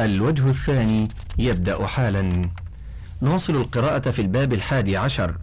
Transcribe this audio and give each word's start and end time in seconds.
الوجه 0.00 0.48
الثاني 0.48 1.08
يبدأ 1.38 1.86
حالا. 1.86 2.50
نواصل 3.22 3.56
القراءة 3.56 4.10
في 4.10 4.22
الباب 4.22 4.52
الحادي 4.52 4.96
عشر 4.96 5.36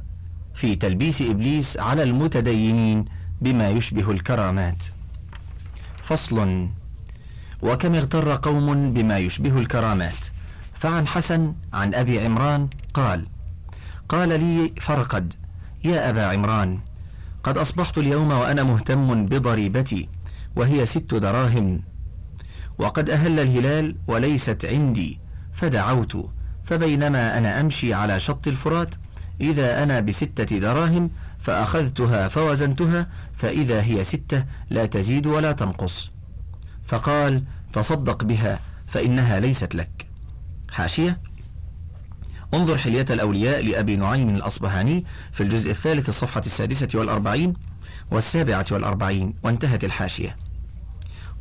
في 0.53 0.75
تلبيس 0.75 1.21
إبليس 1.21 1.77
على 1.77 2.03
المتدينين 2.03 3.05
بما 3.41 3.69
يشبه 3.69 4.11
الكرامات. 4.11 4.85
فصل 6.01 6.67
وكم 7.61 7.95
اغتر 7.95 8.35
قوم 8.35 8.93
بما 8.93 9.17
يشبه 9.17 9.59
الكرامات؟ 9.59 10.25
فعن 10.73 11.07
حسن 11.07 11.53
عن 11.73 11.93
أبي 11.93 12.19
عمران 12.19 12.69
قال 12.93 13.27
قال 14.09 14.29
لي 14.29 14.73
فرقد 14.81 15.33
يا 15.83 16.09
أبا 16.09 16.25
عمران 16.25 16.79
قد 17.43 17.57
أصبحت 17.57 17.97
اليوم 17.97 18.31
وأنا 18.31 18.63
مهتم 18.63 19.25
بضريبتي 19.25 20.09
وهي 20.55 20.85
ست 20.85 21.13
دراهم. 21.13 21.81
وقد 22.81 23.09
أهل 23.09 23.39
الهلال 23.39 23.95
وليست 24.07 24.65
عندي 24.65 25.19
فدعوت. 25.53 26.29
فبينما 26.63 27.37
أنا 27.37 27.61
أمشي 27.61 27.93
على 27.93 28.19
شط 28.19 28.47
الفرات 28.47 28.95
إذا 29.41 29.83
أنا 29.83 29.99
بستة 29.99 30.59
دراهم 30.59 31.11
فأخذتها 31.39 32.27
فوزنتها 32.27 33.07
فإذا 33.37 33.81
هي 33.81 34.03
ستة 34.03 34.45
لا 34.69 34.85
تزيد 34.85 35.27
ولا 35.27 35.51
تنقص. 35.51 36.11
فقال 36.87 37.43
تصدق 37.73 38.23
بها 38.23 38.59
فإنها 38.87 39.39
ليست 39.39 39.75
لك. 39.75 40.07
حاشية. 40.71 41.19
انظر 42.53 42.77
حلية 42.77 43.05
الأولياء 43.09 43.65
لأبي 43.65 43.95
نعيم 43.95 44.29
الأصبهاني 44.29 45.05
في 45.31 45.43
الجزء 45.43 45.71
الثالث 45.71 46.09
الصفحة 46.09 46.43
السادسة 46.45 46.89
والأربعين 46.95 47.53
والسابعة 48.11 48.65
والأربعين 48.71 49.33
وانتهت 49.43 49.83
الحاشية. 49.83 50.35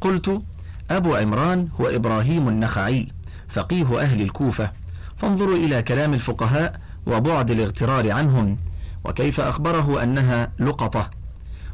قلت 0.01 0.43
أبو 0.91 1.15
عمران 1.15 1.69
هو 1.81 1.87
إبراهيم 1.87 2.49
النخعي 2.49 3.09
فقيه 3.49 4.01
أهل 4.01 4.23
الكوفة. 4.23 4.71
فانظروا 5.17 5.57
إلى 5.57 5.83
كلام 5.83 6.15
الفقهاء 6.15 6.81
وبعد 7.07 7.51
الاغترار 7.51 8.13
عنهم 8.13 8.57
وكيف 9.05 9.41
أخبره 9.41 10.03
أنها 10.03 10.53
لقطة. 10.61 11.11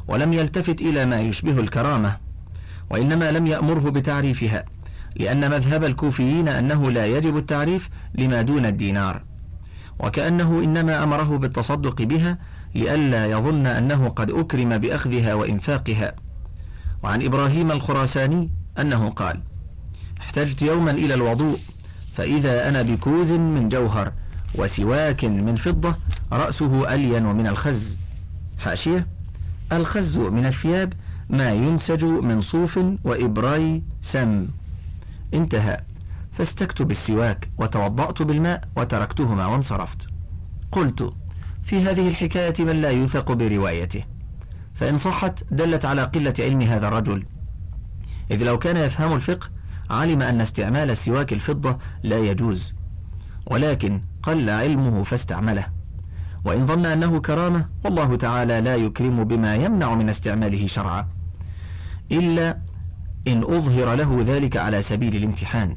ولم 0.07 0.33
يلتفت 0.33 0.81
إلى 0.81 1.05
ما 1.05 1.19
يشبه 1.19 1.59
الكرامة 1.59 2.17
وإنما 2.89 3.31
لم 3.31 3.47
يأمره 3.47 3.89
بتعريفها 3.89 4.65
لأن 5.15 5.51
مذهب 5.51 5.83
الكوفيين 5.83 6.47
أنه 6.47 6.91
لا 6.91 7.05
يجب 7.05 7.37
التعريف 7.37 7.89
لما 8.15 8.41
دون 8.41 8.65
الدينار. 8.65 9.21
وكأنه 9.99 10.63
إنما 10.63 11.03
أمره 11.03 11.37
بالتصدق 11.37 12.01
بها 12.01 12.37
لئلا 12.75 13.25
يظن 13.25 13.65
أنه 13.65 14.09
قد 14.09 14.31
أكرم 14.31 14.77
بأخذها 14.77 15.33
وإنفاقها. 15.33 16.15
وعن 17.03 17.23
إبراهيم 17.23 17.71
الخراساني 17.71 18.49
أنه 18.79 19.09
قال 19.09 19.39
احتجت 20.19 20.61
يوما 20.61 20.91
إلى 20.91 21.13
الوضوء 21.13 21.59
فإذا 22.15 22.69
أنا 22.69 22.81
بكوز 22.81 23.31
من 23.31 23.69
جوهر 23.69 24.13
وسواك 24.55 25.25
من 25.25 25.55
فضة 25.55 25.95
رأسه 26.31 26.93
ألين 26.93 27.23
من 27.23 27.47
الخز. 27.47 27.97
حاشية 28.57 29.07
الخز 29.71 30.19
من 30.19 30.45
الثياب 30.45 30.93
ما 31.29 31.51
ينسج 31.51 32.05
من 32.05 32.41
صوف 32.41 32.79
وإبراي 33.03 33.83
سم. 34.01 34.47
انتهى. 35.33 35.77
فاستكت 36.33 36.81
بالسواك 36.81 37.49
وتوضأت 37.57 38.21
بالماء 38.21 38.63
وتركتهما 38.75 39.45
وانصرفت. 39.45 40.07
قلت 40.71 41.13
في 41.63 41.81
هذه 41.81 42.07
الحكاية 42.07 42.53
من 42.59 42.81
لا 42.81 42.89
يوثق 42.89 43.31
بروايته. 43.31 44.03
فإن 44.75 44.97
صحت 44.97 45.43
دلت 45.51 45.85
على 45.85 46.03
قلة 46.03 46.33
علم 46.39 46.61
هذا 46.61 46.87
الرجل. 46.87 47.25
إذ 48.31 48.43
لو 48.43 48.59
كان 48.59 48.77
يفهم 48.77 49.13
الفقه 49.13 49.49
علم 49.89 50.21
أن 50.21 50.41
استعمال 50.41 50.91
السواك 50.91 51.33
الفضة 51.33 51.77
لا 52.03 52.17
يجوز. 52.17 52.73
ولكن 53.45 54.01
قل 54.23 54.49
علمه 54.49 55.03
فاستعمله. 55.03 55.65
وإن 56.45 56.65
ظن 56.65 56.85
أنه 56.85 57.19
كرامة 57.19 57.65
والله 57.85 58.15
تعالى 58.15 58.61
لا 58.61 58.75
يكرم 58.75 59.23
بما 59.23 59.55
يمنع 59.55 59.95
من 59.95 60.09
استعماله 60.09 60.67
شرعا. 60.67 61.07
إلا 62.11 62.57
إن 63.27 63.43
أظهر 63.43 63.95
له 63.95 64.23
ذلك 64.27 64.57
على 64.57 64.81
سبيل 64.81 65.15
الامتحان. 65.15 65.75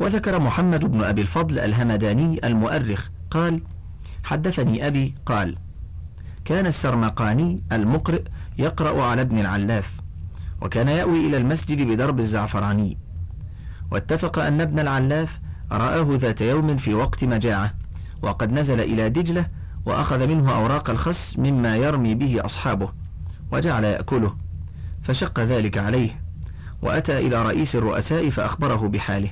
وذكر 0.00 0.40
محمد 0.40 0.84
بن 0.84 1.04
أبي 1.04 1.20
الفضل 1.20 1.58
الهمداني 1.58 2.46
المؤرخ 2.46 3.08
قال 3.30 3.62
حدثني 4.24 4.86
أبي 4.86 5.14
قال 5.26 5.56
كان 6.44 6.66
السرمقاني 6.66 7.62
المقرئ 7.72 8.22
يقرأ 8.58 9.02
على 9.02 9.22
ابن 9.22 9.38
العلاف 9.38 10.01
وكان 10.62 10.88
يأوي 10.88 11.26
إلى 11.26 11.36
المسجد 11.36 11.82
بدرب 11.82 12.20
الزعفراني. 12.20 12.98
واتفق 13.90 14.38
أن 14.38 14.60
ابن 14.60 14.78
العلاف 14.78 15.40
رآه 15.72 16.06
ذات 16.10 16.40
يوم 16.40 16.76
في 16.76 16.94
وقت 16.94 17.24
مجاعة 17.24 17.74
وقد 18.22 18.52
نزل 18.52 18.80
إلى 18.80 19.08
دجلة 19.08 19.46
وأخذ 19.86 20.26
منه 20.26 20.54
أوراق 20.54 20.90
الخس 20.90 21.38
مما 21.38 21.76
يرمي 21.76 22.14
به 22.14 22.44
أصحابه 22.44 22.92
وجعل 23.52 23.84
يأكله. 23.84 24.36
فشق 25.02 25.40
ذلك 25.40 25.78
عليه 25.78 26.20
وأتى 26.82 27.18
إلى 27.18 27.42
رئيس 27.42 27.76
الرؤساء 27.76 28.30
فأخبره 28.30 28.88
بحاله. 28.88 29.30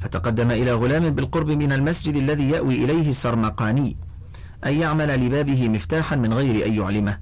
فتقدم 0.00 0.50
إلى 0.50 0.72
غلام 0.72 1.10
بالقرب 1.10 1.50
من 1.50 1.72
المسجد 1.72 2.16
الذي 2.16 2.50
يأوي 2.50 2.84
إليه 2.84 3.08
السرمقاني 3.08 3.96
أن 4.66 4.72
يعمل 4.72 5.26
لبابه 5.26 5.68
مفتاحا 5.68 6.16
من 6.16 6.34
غير 6.34 6.66
أن 6.66 6.74
يعلمه. 6.74 7.18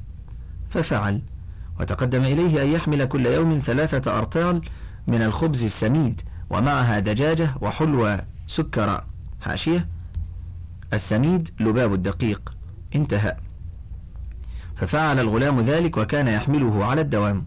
ففعل. 0.71 1.23
وتقدم 1.81 2.23
إليه 2.23 2.63
أن 2.63 2.69
يحمل 2.69 3.05
كل 3.05 3.27
يوم 3.27 3.59
ثلاثة 3.59 4.19
أرطال 4.19 4.63
من 5.07 5.23
الخبز 5.23 5.65
السميد 5.65 6.21
ومعها 6.51 6.99
دجاجة 6.99 7.51
وحلوى 7.61 8.19
سكر 8.47 9.05
حاشية. 9.41 9.89
السميد 10.93 11.51
لباب 11.61 11.95
الدقيق. 11.95 12.55
انتهى. 12.95 13.37
ففعل 14.77 15.21
الغلام 15.21 15.61
ذلك 15.61 15.97
وكان 15.97 16.29
يحمله 16.29 16.85
على 16.85 17.01
الدوام. 17.01 17.45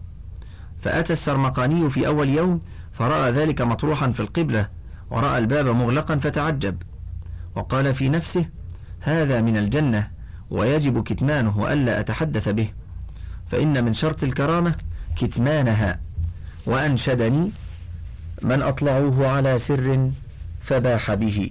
فأتى 0.80 1.12
السرمقاني 1.12 1.90
في 1.90 2.06
أول 2.06 2.28
يوم 2.28 2.60
فرأى 2.92 3.30
ذلك 3.30 3.60
مطروحا 3.60 4.10
في 4.10 4.20
القبلة 4.20 4.68
ورأى 5.10 5.38
الباب 5.38 5.66
مغلقا 5.66 6.16
فتعجب. 6.16 6.82
وقال 7.54 7.94
في 7.94 8.08
نفسه 8.08 8.48
هذا 9.00 9.40
من 9.40 9.56
الجنة 9.56 10.10
ويجب 10.50 11.02
كتمانه 11.02 11.72
ألا 11.72 12.00
أتحدث 12.00 12.48
به. 12.48 12.72
فإن 13.52 13.84
من 13.84 13.94
شرط 13.94 14.24
الكرامة 14.24 14.74
كتمانها. 15.16 16.00
وأنشدني 16.66 17.50
من 18.42 18.62
أطلعوه 18.62 19.28
على 19.28 19.58
سر 19.58 20.10
فباح 20.60 21.14
به 21.14 21.50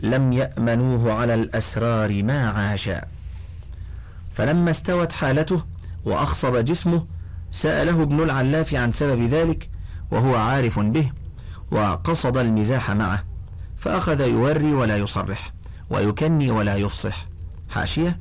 لم 0.00 0.32
يأمنوه 0.32 1.12
على 1.12 1.34
الأسرار 1.34 2.22
ما 2.22 2.48
عاشا. 2.50 3.02
فلما 4.34 4.70
استوت 4.70 5.12
حالته 5.12 5.62
وأخصب 6.04 6.56
جسمه 6.56 7.06
سأله 7.50 8.02
ابن 8.02 8.22
العلاف 8.22 8.74
عن 8.74 8.92
سبب 8.92 9.22
ذلك 9.22 9.70
وهو 10.10 10.36
عارف 10.36 10.78
به 10.78 11.10
وقصد 11.70 12.36
المزاح 12.36 12.90
معه. 12.90 13.24
فأخذ 13.78 14.20
يوري 14.20 14.72
ولا 14.72 14.96
يصرح 14.96 15.52
ويكني 15.90 16.50
ولا 16.50 16.76
يفصح. 16.76 17.26
حاشية 17.70 18.18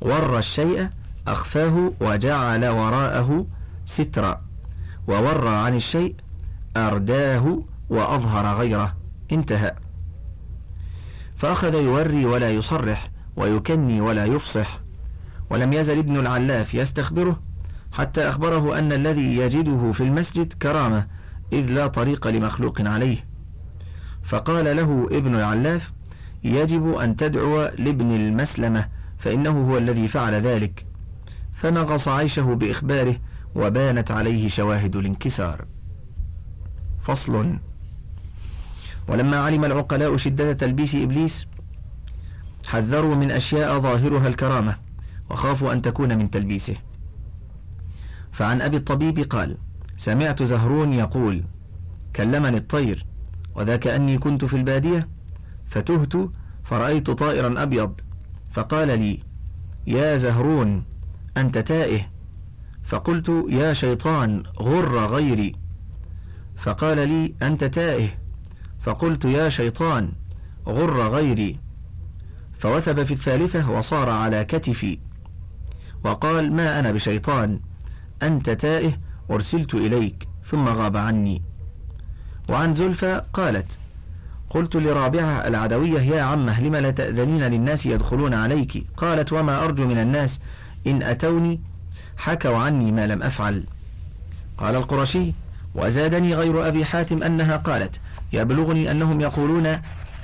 ور 0.00 0.38
الشيء 0.38 0.88
أخفاه 1.32 1.92
وجعل 2.00 2.68
وراءه 2.68 3.46
سترا 3.86 4.40
وورى 5.08 5.48
عن 5.48 5.76
الشيء 5.76 6.14
أرداه 6.76 7.62
وأظهر 7.90 8.58
غيره 8.58 8.96
انتهى. 9.32 9.74
فأخذ 11.36 11.74
يوري 11.74 12.24
ولا 12.24 12.50
يصرح 12.50 13.10
ويكني 13.36 14.00
ولا 14.00 14.24
يفصح 14.24 14.78
ولم 15.50 15.72
يزل 15.72 15.98
ابن 15.98 16.16
العلاف 16.16 16.74
يستخبره 16.74 17.40
حتى 17.92 18.28
أخبره 18.28 18.78
أن 18.78 18.92
الذي 18.92 19.36
يجده 19.36 19.92
في 19.92 20.00
المسجد 20.00 20.52
كرامة 20.52 21.06
إذ 21.52 21.72
لا 21.72 21.86
طريق 21.86 22.26
لمخلوق 22.26 22.80
عليه. 22.80 23.24
فقال 24.22 24.76
له 24.76 25.08
ابن 25.12 25.34
العلاف 25.34 25.92
يجب 26.44 26.94
أن 26.94 27.16
تدعو 27.16 27.70
لابن 27.78 28.10
المسلمة 28.10 28.88
فإنه 29.18 29.70
هو 29.70 29.78
الذي 29.78 30.08
فعل 30.08 30.34
ذلك. 30.34 30.87
فنغص 31.58 32.08
عيشه 32.08 32.54
بإخباره 32.54 33.16
وبانت 33.54 34.10
عليه 34.10 34.48
شواهد 34.48 34.96
الانكسار. 34.96 35.64
فصل. 37.02 37.58
ولما 39.08 39.36
علم 39.36 39.64
العقلاء 39.64 40.16
شدة 40.16 40.52
تلبيس 40.52 40.94
إبليس 40.94 41.46
حذروا 42.66 43.14
من 43.14 43.30
أشياء 43.30 43.78
ظاهرها 43.78 44.28
الكرامة 44.28 44.76
وخافوا 45.30 45.72
أن 45.72 45.82
تكون 45.82 46.18
من 46.18 46.30
تلبيسه. 46.30 46.76
فعن 48.32 48.60
أبي 48.60 48.76
الطبيب 48.76 49.18
قال 49.18 49.56
سمعت 49.96 50.42
زهرون 50.42 50.92
يقول 50.92 51.44
كلمني 52.16 52.56
الطير 52.56 53.06
وذاك 53.54 53.86
أني 53.86 54.18
كنت 54.18 54.44
في 54.44 54.56
البادية 54.56 55.08
فتهت 55.66 56.12
فرأيت 56.64 57.10
طائرا 57.10 57.62
أبيض 57.62 58.00
فقال 58.50 58.88
لي 58.88 59.22
يا 59.86 60.16
زهرون 60.16 60.84
أنت 61.36 61.58
تائه. 61.58 62.06
فقلت 62.84 63.44
يا 63.48 63.72
شيطان 63.72 64.42
غر 64.60 65.06
غيري. 65.06 65.56
فقال 66.56 67.08
لي 67.08 67.34
أنت 67.42 67.64
تائه. 67.64 68.08
فقلت 68.82 69.24
يا 69.24 69.48
شيطان 69.48 70.12
غر 70.68 71.08
غيري. 71.08 71.58
فوثب 72.58 73.04
في 73.04 73.14
الثالثة 73.14 73.70
وصار 73.70 74.08
على 74.08 74.44
كتفي. 74.44 74.98
وقال 76.04 76.52
ما 76.52 76.80
أنا 76.80 76.92
بشيطان. 76.92 77.60
أنت 78.22 78.50
تائه 78.50 78.92
أرسلت 79.30 79.74
إليك 79.74 80.28
ثم 80.44 80.68
غاب 80.68 80.96
عني. 80.96 81.42
وعن 82.48 82.74
زلفى 82.74 83.22
قالت 83.32 83.78
قلت 84.50 84.76
لرابعة 84.76 85.48
العدوية 85.48 86.00
يا 86.00 86.22
عمة 86.22 86.60
لم 86.60 86.76
لا 86.76 86.90
تأذنين 86.90 87.42
للناس 87.42 87.86
يدخلون 87.86 88.34
عليك؟ 88.34 88.86
قالت 88.96 89.32
وما 89.32 89.64
أرجو 89.64 89.86
من 89.86 89.98
الناس 89.98 90.40
إن 90.86 91.02
أتوني 91.02 91.60
حكوا 92.16 92.56
عني 92.56 92.92
ما 92.92 93.06
لم 93.06 93.22
أفعل. 93.22 93.64
قال 94.58 94.76
القرشي 94.76 95.34
وزادني 95.74 96.34
غير 96.34 96.68
أبي 96.68 96.84
حاتم 96.84 97.22
أنها 97.22 97.56
قالت 97.56 98.00
يبلغني 98.32 98.90
أنهم 98.90 99.20
يقولون 99.20 99.66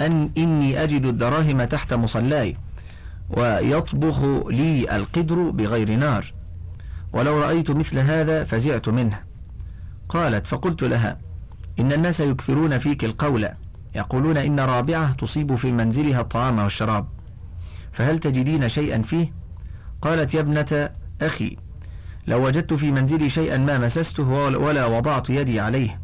أن 0.00 0.30
إني 0.38 0.82
أجد 0.82 1.04
الدراهم 1.04 1.64
تحت 1.64 1.94
مصلاي 1.94 2.56
ويطبخ 3.30 4.22
لي 4.48 4.96
القدر 4.96 5.50
بغير 5.50 5.90
نار. 5.96 6.32
ولو 7.12 7.38
رأيت 7.38 7.70
مثل 7.70 7.98
هذا 7.98 8.44
فزعت 8.44 8.88
منه. 8.88 9.18
قالت 10.08 10.46
فقلت 10.46 10.82
لها 10.82 11.18
إن 11.80 11.92
الناس 11.92 12.20
يكثرون 12.20 12.78
فيك 12.78 13.04
القول 13.04 13.48
يقولون 13.94 14.36
إن 14.36 14.60
رابعة 14.60 15.12
تصيب 15.12 15.54
في 15.54 15.72
منزلها 15.72 16.20
الطعام 16.20 16.58
والشراب 16.58 17.06
فهل 17.92 18.18
تجدين 18.18 18.68
شيئا 18.68 19.02
فيه؟ 19.02 19.32
قالت 20.04 20.34
يا 20.34 20.40
ابنة 20.40 20.90
أخي 21.22 21.56
لو 22.26 22.46
وجدت 22.46 22.74
في 22.74 22.90
منزلي 22.90 23.30
شيئا 23.30 23.56
ما 23.56 23.78
مسسته 23.78 24.28
ولا 24.28 24.86
وضعت 24.86 25.30
يدي 25.30 25.60
عليه. 25.60 26.00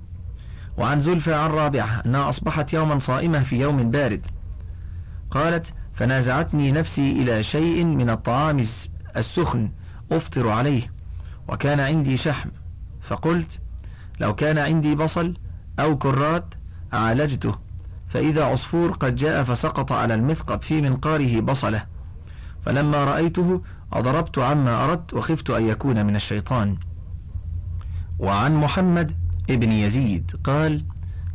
وعن 0.76 1.00
زلفى 1.00 1.34
عن 1.34 1.50
رابعة 1.50 2.02
أنها 2.06 2.28
أصبحت 2.28 2.72
يوما 2.72 2.98
صائمة 2.98 3.42
في 3.42 3.60
يوم 3.60 3.90
بارد. 3.90 4.26
قالت 5.30 5.74
فنازعتني 5.94 6.72
نفسي 6.72 7.12
إلى 7.12 7.42
شيء 7.42 7.84
من 7.84 8.10
الطعام 8.10 8.60
السخن 9.16 9.70
أفطر 10.12 10.48
عليه 10.48 10.92
وكان 11.48 11.80
عندي 11.80 12.16
شحم. 12.16 12.50
فقلت 13.02 13.60
لو 14.20 14.34
كان 14.34 14.58
عندي 14.58 14.94
بصل 14.94 15.36
أو 15.80 15.98
كرات 15.98 16.54
عالجته 16.92 17.54
فإذا 18.08 18.44
عصفور 18.44 18.90
قد 18.90 19.16
جاء 19.16 19.44
فسقط 19.44 19.92
على 19.92 20.14
المثقب 20.14 20.62
في 20.62 20.80
منقاره 20.80 21.40
بصله. 21.40 21.86
فلما 22.62 23.04
رأيته 23.04 23.62
أضربت 23.92 24.38
عما 24.38 24.84
أردت 24.84 25.14
وخفت 25.14 25.50
أن 25.50 25.66
يكون 25.66 26.06
من 26.06 26.16
الشيطان. 26.16 26.76
وعن 28.18 28.54
محمد 28.56 29.12
ابن 29.50 29.72
يزيد 29.72 30.30
قال 30.44 30.84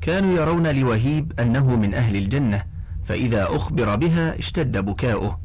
كانوا 0.02 0.36
يرون 0.36 0.68
لوهيب 0.68 1.40
أنه 1.40 1.76
من 1.76 1.94
أهل 1.94 2.16
الجنة 2.16 2.64
فإذا 3.06 3.56
أخبر 3.56 3.96
بها 3.96 4.40
اشتد 4.40 4.78
بكاؤه. 4.78 5.40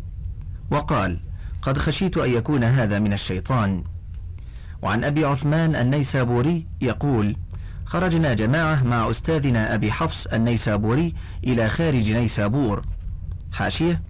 وقال 0.71 1.21
قد 1.63 1.79
خشيت 1.79 2.17
أن 2.17 2.31
يكون 2.31 2.65
هذا 2.65 2.99
من 2.99 3.13
الشيطان. 3.13 3.85
وعن 4.83 5.05
أبي 5.05 5.25
عثمان 5.25 5.77
النيسابوري 5.77 6.67
يقول 6.81 7.37
خرجنا 7.85 8.35
جماعة 8.35 8.83
مع 8.83 9.11
أستاذنا 9.11 9.75
أبي 9.75 9.93
حفص 9.93 10.27
النيسابوري 10.27 11.15
إلى 11.45 11.69
خارج 11.69 12.11
نيسابور. 12.11 12.83
حاشية 13.53 14.03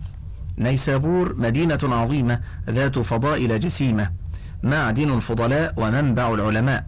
نيسابور 0.61 1.35
مدينة 1.39 1.79
عظيمة 1.83 2.41
ذات 2.71 2.99
فضائل 2.99 3.61
جسيمة 3.61 4.11
معدن 4.63 5.15
الفضلاء 5.15 5.75
ومنبع 5.77 6.35
العلماء. 6.35 6.85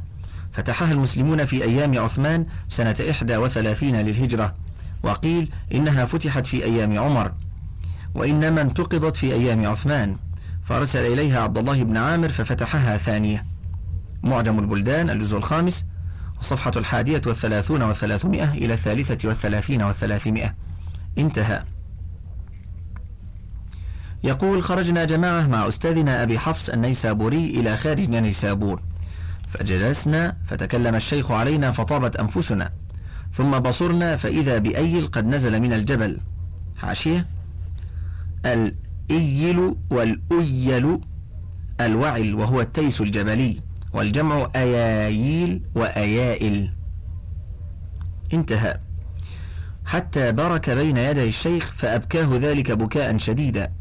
فتحها 0.52 0.92
المسلمون 0.92 1.44
في 1.44 1.64
أيام 1.64 1.98
عثمان 1.98 2.46
سنة 2.69 2.96
إحدى 3.10 3.36
وثلاثين 3.36 3.96
للهجرة. 3.96 4.54
وقيل 5.02 5.50
إنها 5.74 6.04
فتحت 6.04 6.46
في 6.46 6.64
أيام 6.64 6.98
عمر. 6.98 7.32
وإنما 8.14 8.62
انتقضت 8.62 9.16
في 9.16 9.32
أيام 9.32 9.66
عثمان. 9.66 10.16
فأرسل 10.64 11.04
إليها 11.04 11.40
عبد 11.40 11.58
الله 11.58 11.82
بن 11.82 11.96
عامر 11.96 12.28
ففتحها 12.28 12.96
ثانية. 12.96 13.46
معجم 14.22 14.58
البلدان 14.58 15.10
الجزء 15.10 15.36
الخامس 15.36 15.84
الصفحة 16.40 16.72
الحادية 16.76 17.22
والثلاثون 17.26 17.82
والثلاثمائة 17.82 18.52
إلى 18.52 18.75
الثالثة 18.75 19.28
والثلاثين 19.28 19.82
والثلاثمائة. 19.82 20.54
انتهى. 21.18 21.62
يقول 24.24 24.62
خرجنا 24.62 25.04
جماعة 25.04 25.46
مع 25.46 25.69
أستاذنا 25.69 26.22
أبي 26.22 26.38
حفص 26.38 26.69
النيسابوري 26.69 27.50
إلى 27.50 27.76
خارج 27.76 28.08
نيسابور. 28.08 28.82
فجلسنا 29.48 30.36
فتكلم 30.46 30.94
الشيخ 30.94 31.30
علينا 31.30 31.70
فطابت 31.70 32.16
أنفسنا. 32.16 32.72
ثم 33.32 33.58
بصرنا 33.58 34.16
فإذا 34.16 34.58
بأيل 34.58 35.06
قد 35.06 35.26
نزل 35.26 35.60
من 35.60 35.72
الجبل. 35.72 36.19
حاشية؟ 36.76 37.26
الإيل 38.46 39.74
والأيل 39.90 41.00
الوعل 41.80 42.34
وهو 42.34 42.60
التيس 42.60 43.00
الجبلي 43.00 43.60
والجمع 43.92 44.50
أياييل 44.56 45.62
وأيائل 45.75 46.72
انتهى. 48.32 48.78
حتى 49.84 50.32
برك 50.32 50.70
بين 50.70 50.96
يدي 50.96 51.28
الشيخ 51.28 51.72
فأبكاه 51.76 52.28
ذلك 52.36 52.72
بكاء 52.72 53.18
شديدا. 53.18 53.72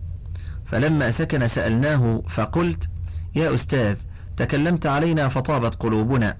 فلما 0.71 1.11
سكن 1.11 1.47
سألناه 1.47 2.23
فقلت 2.29 2.89
يا 3.35 3.53
أستاذ 3.53 3.97
تكلمت 4.37 4.85
علينا 4.85 5.27
فطابت 5.27 5.75
قلوبنا. 5.75 6.37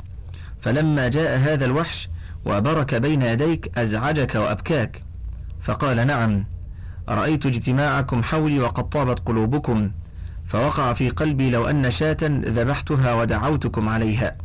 فلما 0.62 1.08
جاء 1.08 1.38
هذا 1.38 1.66
الوحش 1.66 2.10
وبرك 2.46 2.96
بين 2.96 3.22
يديك 3.22 3.78
أزعجك 3.78 4.36
وأبكاك. 4.36 5.04
فقال 5.62 6.08
نعم. 6.08 6.46
رأيت 7.10 7.46
اجتماعكم 7.46 8.24
حولي 8.24 8.60
وقد 8.60 8.90
طابت 8.90 9.20
قلوبكم. 9.20 9.92
فوقع 10.48 10.94
في 10.94 11.10
قلبي 11.10 11.50
لو 11.50 11.66
أن 11.66 11.92
شاة 11.92 12.18
ذبحتها 12.24 13.14
ودعوتكم 13.14 13.90
عليها. 13.90 14.36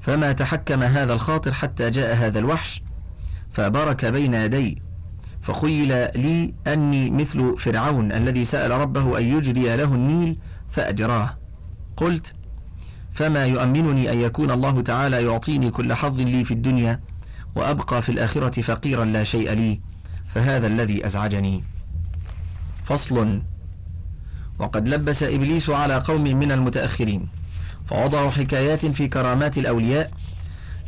فما 0.00 0.32
تحكم 0.32 0.82
هذا 0.82 1.14
الخاطر 1.14 1.52
حتى 1.52 1.90
جاء 1.90 2.16
هذا 2.16 2.38
الوحش 2.38 2.82
فبرك 3.52 4.04
بين 4.04 4.34
يدي. 4.34 4.82
فخيل 5.42 5.88
لي 6.16 6.54
أني 6.66 7.10
مثل 7.10 7.58
فرعون 7.58 8.12
الذي 8.12 8.44
سأل 8.44 8.70
ربه 8.70 9.18
أن 9.18 9.24
يجري 9.36 9.76
له 9.76 9.94
النيل 9.94 10.38
فأجراه. 10.70 11.36
قلت 11.96 12.34
فما 13.12 13.46
يؤمنني 13.46 14.12
أن 14.12 14.20
يكون 14.20 14.50
الله 14.50 14.82
تعالى 14.82 15.24
يعطيني 15.24 15.70
كل 15.70 15.94
حظ 15.94 16.20
لي 16.20 16.44
في 16.44 16.54
الدنيا 16.54 17.00
وأبقى 17.54 18.02
في 18.02 18.08
الآخرة 18.08 18.60
فقيرا 18.62 19.04
لا 19.04 19.24
شيء 19.24 19.52
لي 19.52 19.80
فهذا 20.28 20.66
الذي 20.66 21.06
أزعجني. 21.06 21.64
فصل. 22.84 23.42
وقد 24.58 24.88
لبس 24.88 25.22
إبليس 25.22 25.70
على 25.70 25.94
قوم 25.98 26.22
من 26.22 26.52
المتأخرين 26.52 27.28
فوضعوا 27.86 28.30
حكايات 28.30 28.86
في 28.86 29.08
كرامات 29.08 29.58
الأولياء 29.58 30.10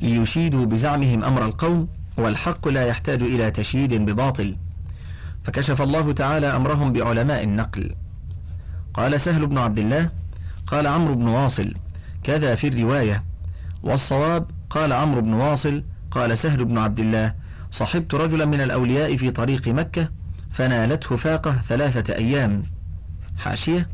ليشيدوا 0.03 0.67
بزعمهم 0.67 1.25
أمر 1.25 1.45
القوم 1.45 1.89
والحق 2.17 2.69
لا 2.69 2.87
يحتاج 2.87 3.23
إلى 3.23 3.51
تشييد 3.51 3.95
بباطل. 3.95 4.57
فكشف 5.45 5.83
الله 5.83 6.13
تعالى 6.13 6.47
أمرهم 6.47 6.93
بعلماء 6.93 7.45
النقل. 7.45 7.95
قال 8.95 9.21
سهل 9.21 9.47
بن 9.47 9.59
عبد 9.59 9.79
الله 9.79 10.11
قال 10.67 10.87
عمرو 10.87 11.15
بن 11.15 11.27
واصل 11.27 11.75
كذا 12.23 12.55
في 12.55 12.69
الرواية. 12.69 13.25
والصواب 13.83 14.51
قال 14.71 14.93
عمرو 14.93 15.21
بن 15.21 15.33
واصل 15.33 15.85
قال 16.11 16.39
سهل 16.39 16.65
بن 16.65 16.79
عبد 16.79 17.01
الله 17.01 17.35
صحبت 17.71 18.15
رجلا 18.15 18.45
من 18.45 18.61
الأولياء 18.61 19.17
في 19.17 19.31
طريق 19.31 19.69
مكة 19.69 20.09
فنالته 20.53 21.17
فاقة 21.17 21.53
ثلاثة 21.53 22.15
أيام. 22.15 22.63
حاشية؟ 23.37 23.89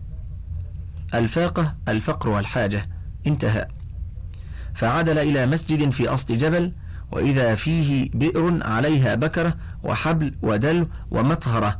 الفاقة 1.14 1.74
الفقر 1.88 2.28
والحاجة. 2.28 2.88
انتهى. 3.26 3.66
فعدل 4.74 5.18
إلى 5.18 5.46
مسجد 5.46 5.90
في 5.90 6.08
أصل 6.08 6.38
جبل 6.38 6.72
وإذا 7.12 7.54
فيه 7.54 8.10
بئر 8.14 8.58
عليها 8.66 9.14
بكرة 9.14 9.54
وحبل 9.84 10.34
ودلو 10.42 10.88
ومطهرة 11.10 11.78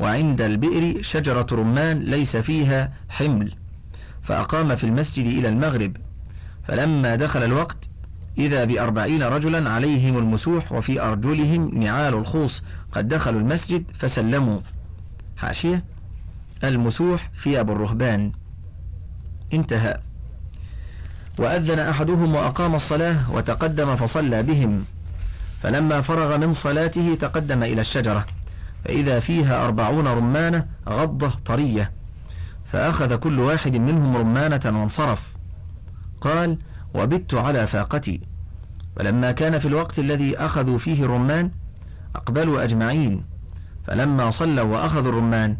وعند 0.00 0.40
البئر 0.40 1.02
شجرة 1.02 1.46
رمان 1.52 1.98
ليس 1.98 2.36
فيها 2.36 2.92
حمل. 3.08 3.54
فأقام 4.22 4.76
في 4.76 4.84
المسجد 4.84 5.26
إلى 5.26 5.48
المغرب. 5.48 5.96
فلما 6.68 7.16
دخل 7.16 7.42
الوقت 7.42 7.76
إذا 8.38 8.64
بأربعين 8.64 9.22
رجلا 9.22 9.70
عليهم 9.70 10.18
المسوح 10.18 10.72
وفي 10.72 11.00
أرجلهم 11.00 11.78
نعال 11.78 12.14
الخوص 12.14 12.62
قد 12.92 13.08
دخلوا 13.08 13.40
المسجد 13.40 13.84
فسلموا. 13.94 14.60
حاشية 15.36 15.84
المسوح 16.64 17.30
ثياب 17.36 17.70
الرهبان. 17.70 18.32
انتهى. 19.54 19.98
وأذن 21.38 21.78
أحدهم 21.78 22.34
وأقام 22.34 22.74
الصلاة 22.74 23.32
وتقدم 23.32 23.96
فصلى 23.96 24.42
بهم. 24.42 24.84
فلما 25.62 26.00
فرغ 26.00 26.38
من 26.38 26.52
صلاته 26.52 27.14
تقدم 27.14 27.62
إلى 27.62 27.80
الشجرة. 27.80 28.26
فإذا 28.84 29.20
فيها 29.20 29.64
أربعون 29.64 30.08
رمانة 30.08 30.66
غضة 30.88 31.30
طرية. 31.44 31.92
فأخذ 32.72 33.16
كل 33.16 33.40
واحد 33.40 33.76
منهم 33.76 34.16
رمانة 34.16 34.60
وانصرف. 34.64 35.34
قال 36.20 36.58
وبت 36.94 37.34
على 37.34 37.66
فاقتي. 37.66 38.20
فلما 38.96 39.32
كان 39.32 39.58
في 39.58 39.68
الوقت 39.68 39.98
الذي 39.98 40.38
أخذوا 40.38 40.78
فيه 40.78 41.04
الرمان 41.04 41.50
أقبلوا 42.16 42.64
أجمعين. 42.64 43.24
فلما 43.86 44.30
صلوا 44.30 44.62
وأخذوا 44.62 45.12
الرمان 45.12 45.56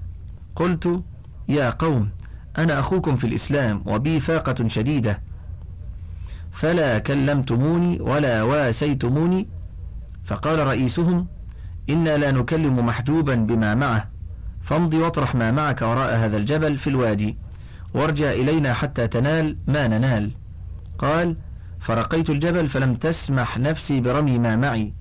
قلت 0.56 1.02
يا 1.48 1.70
قوم 1.70 2.10
أنا 2.58 2.80
أخوكم 2.80 3.16
في 3.16 3.26
الإسلام 3.26 3.82
وبي 3.86 4.20
فاقة 4.20 4.68
شديدة. 4.68 5.20
فلا 6.54 6.98
كلمتموني 6.98 8.00
ولا 8.00 8.42
واسيتموني. 8.42 9.48
فقال 10.24 10.66
رئيسهم 10.66 11.26
إنا 11.90 12.16
لا 12.16 12.30
نكلم 12.30 12.86
محجوبا 12.86 13.34
بما 13.34 13.74
معه. 13.74 14.08
فامضي 14.62 14.98
واطرح 14.98 15.34
ما 15.34 15.50
معك 15.50 15.82
وراء 15.82 16.16
هذا 16.16 16.36
الجبل 16.36 16.78
في 16.78 16.86
الوادي 16.86 17.36
وارجع 17.94 18.32
إلينا 18.32 18.74
حتى 18.74 19.08
تنال 19.08 19.56
ما 19.66 19.88
ننال. 19.88 20.30
قال 20.98 21.36
فرقيت 21.80 22.30
الجبل 22.30 22.68
فلم 22.68 22.94
تسمح 22.94 23.58
نفسي 23.58 24.00
برمي 24.00 24.38
ما 24.38 24.56
معي. 24.56 24.94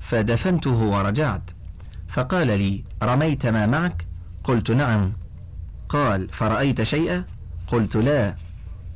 فدفنته 0.00 0.76
ورجعت. 0.76 1.50
فقال 2.08 2.46
لي 2.46 2.84
رميت 3.02 3.46
ما 3.46 3.66
معك؟ 3.66 4.06
قلت 4.44 4.70
نعم. 4.70 5.12
قال 5.88 6.28
فرأيت 6.32 6.82
شيئا؟ 6.82 7.24
قلت 7.66 7.96
لا. 7.96 8.34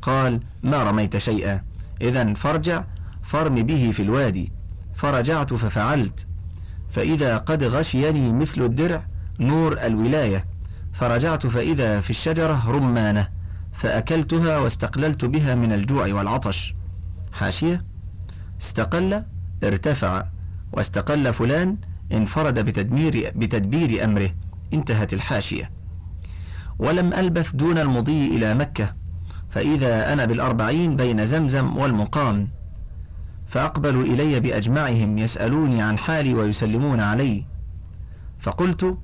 قال 0.03 0.41
ما 0.63 0.85
رميت 0.85 1.19
شيئا؟ 1.19 1.72
إذا 2.03 2.35
فارجع 2.35 2.85
فارم 3.23 3.55
به 3.55 3.91
في 3.91 4.03
الوادي. 4.03 4.53
فرجعت 4.95 5.55
ففعلت. 5.55 6.27
فإذا 6.91 7.39
قد 7.39 7.63
غشيني 7.63 8.33
مثل 8.33 8.63
الدرع 8.63 9.07
نور 9.41 9.79
الولاية. 9.79 10.47
فرجعت 10.93 11.47
فإذا 11.47 12.01
في 12.01 12.11
الشجرة 12.11 12.71
رمانة. 12.71 13.29
فأكلتها 13.73 14.59
واستقللت 14.59 15.25
بها 15.25 15.55
من 15.55 15.73
الجوع 15.73 16.15
والعطش. 16.15 16.75
حاشية. 17.33 17.85
استقل 18.61 19.23
ارتفع. 19.65 20.25
واستقل 20.73 21.33
فلان 21.33 21.77
انفرد 22.13 22.59
بتدمير 22.59 23.33
بتدبير 23.37 24.05
أمره. 24.05 24.31
انتهت 24.73 25.13
الحاشية. 25.13 25.71
ولم 26.79 27.15
ألبث 27.15 27.51
دون 27.57 27.79
المضي 27.79 28.27
إلى 28.37 28.55
مكة. 28.55 29.02
فإذا 29.53 30.13
أنا 30.13 30.25
بالأربعين 30.25 30.97
بين 30.97 31.27
زمزم 31.27 31.77
والمقام 31.77 32.49
فأقبلوا 33.49 34.03
إلي 34.03 34.41
بأجمعهم 34.41 35.19
يسألوني 35.19 35.83
عن 35.83 35.99
حالي 35.99 36.35
ويسلمون 36.35 37.01
علي. 37.01 37.45
فقلت 38.41 38.99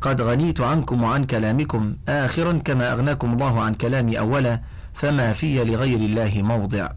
قد 0.00 0.20
غنيت 0.20 0.60
عنكم 0.60 1.02
وعن 1.02 1.24
كلامكم 1.24 1.96
آخرا 2.08 2.52
كما 2.52 2.92
أغناكم 2.92 3.32
الله 3.32 3.62
عن 3.62 3.74
كلامي 3.74 4.18
أولا 4.18 4.60
فما 4.94 5.32
في 5.32 5.64
لغير 5.64 5.98
الله 5.98 6.42
موضع. 6.42 6.88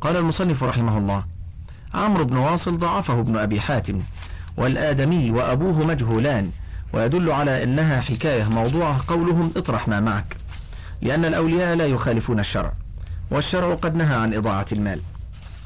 قال 0.00 0.16
المصنف 0.16 0.62
رحمه 0.62 0.98
الله 0.98 1.24
عمرو 1.94 2.24
بن 2.24 2.36
واصل 2.36 2.78
ضعفه 2.78 3.20
ابن 3.20 3.36
أبي 3.36 3.60
حاتم 3.60 4.02
والآدمي 4.56 5.30
وأبوه 5.30 5.86
مجهولان 5.86 6.50
ويدل 6.92 7.30
على 7.30 7.64
أنها 7.64 8.00
حكاية 8.00 8.44
موضوعة 8.44 9.04
قولهم 9.08 9.52
اطرح 9.56 9.88
ما 9.88 10.00
معك. 10.00 10.43
لأن 11.04 11.24
الأولياء 11.24 11.76
لا 11.76 11.86
يخالفون 11.86 12.40
الشرع 12.40 12.72
والشرع 13.30 13.74
قد 13.74 13.96
نهى 13.96 14.16
عن 14.16 14.34
إضاعة 14.34 14.66
المال. 14.72 15.00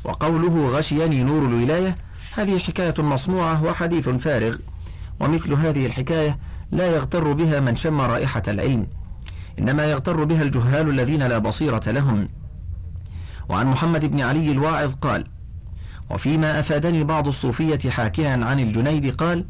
وقوله 0.04 0.68
غشيني 0.68 1.22
نور 1.22 1.42
الولاية 1.42 1.96
هذه 2.36 2.58
حكاية 2.58 2.94
مصنوعة 2.98 3.64
وحديث 3.64 4.08
فارغ 4.08 4.56
ومثل 5.20 5.52
هذه 5.52 5.86
الحكاية 5.86 6.38
لا 6.72 6.86
يغتر 6.86 7.32
بها 7.32 7.60
من 7.60 7.76
شم 7.76 8.00
رائحة 8.00 8.42
العلم 8.48 8.86
إنما 9.58 9.84
يغتر 9.84 10.24
بها 10.24 10.42
الجهال 10.42 10.88
الذين 10.88 11.22
لا 11.22 11.38
بصيرة 11.38 11.90
لهم. 11.90 12.28
وعن 13.48 13.66
محمد 13.66 14.04
بن 14.04 14.20
علي 14.20 14.52
الواعظ 14.52 14.94
قال 14.94 15.24
وفيما 16.10 16.60
أفادني 16.60 17.04
بعض 17.04 17.28
الصوفية 17.28 17.90
حاكيا 17.90 18.30
عن 18.30 18.60
الجنيد 18.60 19.14
قال 19.14 19.44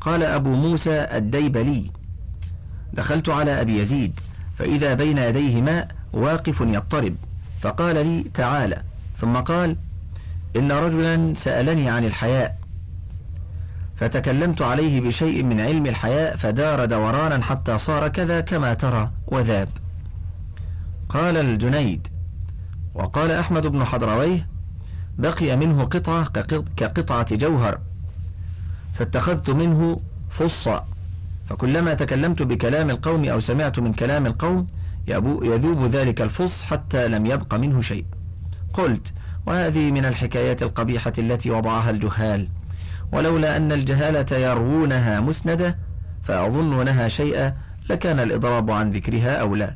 قال 0.00 0.22
أبو 0.22 0.50
موسى 0.50 0.90
الديبلي 0.90 1.90
دخلت 2.92 3.28
على 3.28 3.60
أبي 3.60 3.78
يزيد 3.78 4.20
فإذا 4.58 4.94
بين 4.94 5.18
يديه 5.18 5.62
ماء 5.62 5.88
واقف 6.12 6.60
يضطرب. 6.60 7.16
فقال 7.60 8.06
لي 8.06 8.24
تعالى 8.34 8.82
ثم 9.16 9.36
قال 9.36 9.76
إن 10.56 10.72
رجلا 10.72 11.34
سألني 11.34 11.90
عن 11.90 12.04
الحياء. 12.04 12.58
فتكلمت 13.96 14.62
عليه 14.62 15.00
بشيء 15.00 15.42
من 15.42 15.60
علم 15.60 15.86
الحياء 15.86 16.36
فدار 16.36 16.84
دورانا 16.84 17.44
حتى 17.44 17.78
صار 17.78 18.08
كذا 18.08 18.40
كما 18.40 18.74
ترى 18.74 19.10
وذاب. 19.26 19.68
قال 21.08 21.36
الجنيد. 21.36 22.08
وقال 22.94 23.30
أحمد 23.30 23.66
بن 23.66 23.84
حضرويه 23.84 24.46
بقي 25.18 25.56
منه 25.56 25.84
قطعة 25.84 26.28
كقطعة 26.76 27.36
جوهر 27.36 27.78
فاتخذت 28.94 29.50
منه 29.50 30.00
فصا. 30.30 30.86
فكلما 31.52 31.94
تكلمت 31.94 32.42
بكلام 32.42 32.90
القوم 32.90 33.24
أو 33.24 33.40
سمعت 33.40 33.78
من 33.78 33.92
كلام 33.92 34.26
القوم 34.26 34.66
يذوب 35.08 35.84
ذلك 35.84 36.22
الفص 36.22 36.62
حتى 36.62 37.08
لم 37.08 37.26
يبق 37.26 37.54
منه 37.54 37.80
شيء. 37.80 38.04
قلت 38.72 39.12
وهذه 39.46 39.90
من 39.90 40.04
الحكايات 40.04 40.62
القبيحة 40.62 41.12
التي 41.18 41.50
وضعها 41.50 41.90
الجهال. 41.90 42.48
ولولا 43.12 43.56
أن 43.56 43.72
الجهالة 43.72 44.36
يروونها 44.36 45.20
مسندة 45.20 45.78
فأظنونها 46.24 47.08
شيئا 47.08 47.56
لكان 47.90 48.20
الإضراب 48.20 48.70
عن 48.70 48.90
ذكرها 48.90 49.36
أولى 49.36 49.74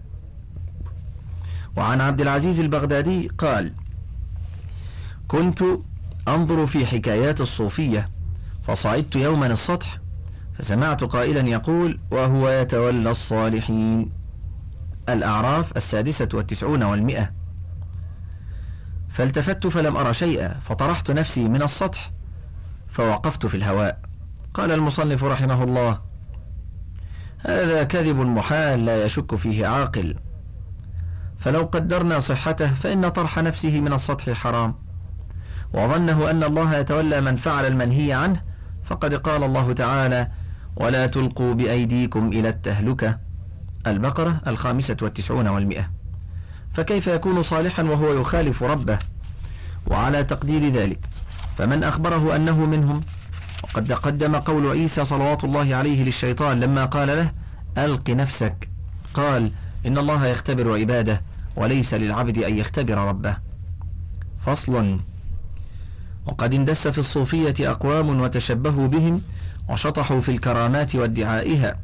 وعن 1.76 2.00
عبد 2.00 2.20
العزيز 2.20 2.60
البغدادي 2.60 3.28
قال 3.38 3.72
كنت 5.28 5.62
أنظر 6.28 6.66
في 6.66 6.86
حكايات 6.86 7.40
الصوفية 7.40 8.08
فصعدت 8.62 9.16
يوما 9.16 9.46
السطح 9.46 9.98
فسمعت 10.58 11.04
قائلا 11.04 11.40
يقول 11.40 11.98
وهو 12.10 12.48
يتولى 12.48 13.10
الصالحين. 13.10 14.12
الأعراف 15.08 15.76
السادسة 15.76 16.28
والتسعون 16.34 16.82
والمئة. 16.82 17.30
فالتفت 19.08 19.66
فلم 19.66 19.96
أرى 19.96 20.14
شيئا 20.14 20.48
فطرحت 20.48 21.10
نفسي 21.10 21.48
من 21.48 21.62
السطح 21.62 22.10
فوقفت 22.88 23.46
في 23.46 23.56
الهواء. 23.56 24.00
قال 24.54 24.72
المصنف 24.72 25.24
رحمه 25.24 25.62
الله 25.62 26.00
هذا 27.38 27.84
كذب 27.84 28.16
محال 28.16 28.84
لا 28.84 29.04
يشك 29.04 29.34
فيه 29.34 29.66
عاقل. 29.66 30.16
فلو 31.38 31.62
قدرنا 31.62 32.20
صحته 32.20 32.74
فإن 32.74 33.08
طرح 33.08 33.38
نفسه 33.38 33.80
من 33.80 33.92
السطح 33.92 34.30
حرام. 34.30 34.74
وظنه 35.72 36.30
أن 36.30 36.44
الله 36.44 36.76
يتولى 36.76 37.20
من 37.20 37.36
فعل 37.36 37.66
المنهي 37.66 38.12
عنه 38.12 38.42
فقد 38.84 39.14
قال 39.14 39.42
الله 39.42 39.72
تعالى 39.72 40.28
ولا 40.76 41.06
تلقوا 41.06 41.54
بأيديكم 41.54 42.28
إلى 42.28 42.48
التهلكة. 42.48 43.18
البقرة 43.86 44.40
الخامسة 44.46 44.96
والتسعون 45.02 45.48
والمئة. 45.48 45.90
فكيف 46.74 47.06
يكون 47.06 47.42
صالحا 47.42 47.82
وهو 47.82 48.20
يخالف 48.20 48.62
ربه؟ 48.62 48.98
وعلى 49.86 50.24
تقدير 50.24 50.72
ذلك 50.72 50.98
فمن 51.56 51.84
أخبره 51.84 52.36
أنه 52.36 52.66
منهم 52.66 53.00
وقد 53.64 53.84
تقدم 53.84 54.36
قول 54.36 54.68
عيسى 54.68 55.04
صلوات 55.04 55.44
الله 55.44 55.76
عليه 55.76 56.04
للشيطان 56.04 56.60
لما 56.60 56.84
قال 56.84 57.08
له 57.08 57.32
ألق 57.78 58.10
نفسك. 58.10 58.68
قال 59.14 59.52
إن 59.86 59.98
الله 59.98 60.26
يختبر 60.26 60.78
عباده 60.78 61.22
وليس 61.56 61.94
للعبد 61.94 62.38
أن 62.38 62.58
يختبر 62.58 62.98
ربه. 62.98 63.36
فصل. 64.46 65.00
وقد 66.26 66.54
اندس 66.54 66.88
في 66.88 66.98
الصوفية 66.98 67.54
أقوام 67.60 68.20
وتشبهوا 68.20 68.86
بهم 68.86 69.22
وشطحوا 69.68 70.20
في 70.20 70.28
الكرامات 70.28 70.96
وادعائها 70.96 71.76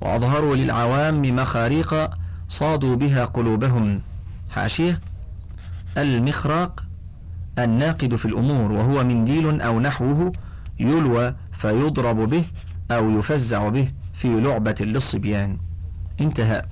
وأظهروا 0.00 0.56
للعوام 0.56 1.22
مخاريق 1.22 2.10
صادوا 2.48 2.96
بها 2.96 3.24
قلوبهم. 3.24 4.00
حاشية 4.50 5.00
المخراق 5.98 6.84
الناقد 7.58 8.16
في 8.16 8.24
الأمور 8.24 8.72
وهو 8.72 9.04
منديل 9.04 9.60
أو 9.60 9.80
نحوه 9.80 10.32
يلوى 10.80 11.34
فيضرب 11.52 12.16
به 12.16 12.44
أو 12.90 13.18
يفزع 13.18 13.68
به 13.68 13.88
في 14.14 14.40
لعبة 14.40 14.76
للصبيان. 14.80 15.58
انتهى. 16.20 16.62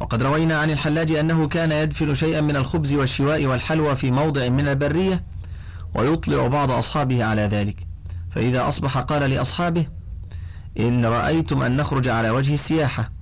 وقد 0.00 0.22
روينا 0.22 0.58
عن 0.58 0.70
الحلاج 0.70 1.12
أنه 1.12 1.48
كان 1.48 1.72
يدفن 1.72 2.14
شيئا 2.14 2.40
من 2.40 2.56
الخبز 2.56 2.92
والشواء 2.92 3.46
والحلوى 3.46 3.96
في 3.96 4.10
موضع 4.10 4.48
من 4.48 4.68
البرية 4.68 5.24
ويطلع 5.94 6.46
بعض 6.46 6.70
أصحابه 6.70 7.24
على 7.24 7.42
ذلك. 7.42 7.83
فإذا 8.34 8.68
أصبح 8.68 8.98
قال 8.98 9.30
لأصحابه 9.30 9.86
إن 10.80 11.06
رأيتم 11.06 11.62
أن 11.62 11.76
نخرج 11.76 12.08
على 12.08 12.30
وجه 12.30 12.54
السياحة 12.54 13.12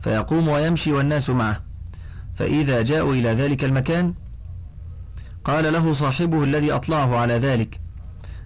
فيقوم 0.00 0.48
ويمشي 0.48 0.92
والناس 0.92 1.30
معه. 1.30 1.60
فإذا 2.34 2.82
جاءوا 2.82 3.14
إلى 3.14 3.28
ذلك 3.28 3.64
المكان 3.64 4.14
قال 5.44 5.72
له 5.72 5.92
صاحبه 5.92 6.44
الذي 6.44 6.72
أطلعه 6.72 7.16
على 7.16 7.34
ذلك 7.34 7.80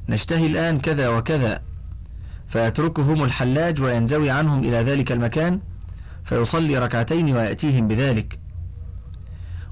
نشتهي 0.09 0.47
الآن 0.47 0.81
كذا 0.81 1.09
وكذا. 1.09 1.63
فيتركهم 2.49 3.25
الحلاج 3.25 3.83
وينزوي 3.83 4.31
عنهم 4.31 4.59
إلى 4.59 4.77
ذلك 4.77 5.13
المكان 5.13 5.61
فيصلي 6.25 6.79
ركعتين 6.79 7.37
ويأتيهم 7.37 7.89
بذلك. 7.89 8.39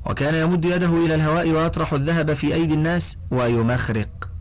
وكان 0.06 0.34
يمد 0.34 0.64
يده 0.64 1.06
إلى 1.06 1.14
الهواء 1.14 1.50
ويطرح 1.50 1.92
الذهب 1.92 2.34
في 2.34 2.54
أيدي 2.54 2.74
الناس 2.74 3.16
ويمخرق. 3.30 4.31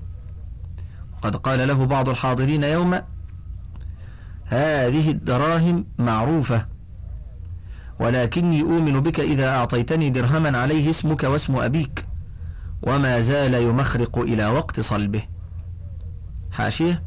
قد 1.22 1.36
قال 1.36 1.68
له 1.68 1.86
بعض 1.86 2.10
الحاضرين 2.10 2.64
يوما 2.64 3.04
هذه 4.46 5.12
الدراهم 5.12 5.86
معروفة 6.00 6.66
ولكني 8.00 8.62
أؤمن 8.62 9.00
بك 9.00 9.20
إذا 9.20 9.50
أعطيتني 9.50 10.10
درهما 10.10 10.58
عليه 10.58 10.90
اسمك 10.90 11.24
واسم 11.24 11.56
أبيك 11.56 12.06
وما 12.82 13.22
زال 13.22 13.54
يمخرق 13.54 14.18
إلى 14.18 14.48
وقت 14.48 14.80
صلبه. 14.80 15.22
حاشية 16.52 17.04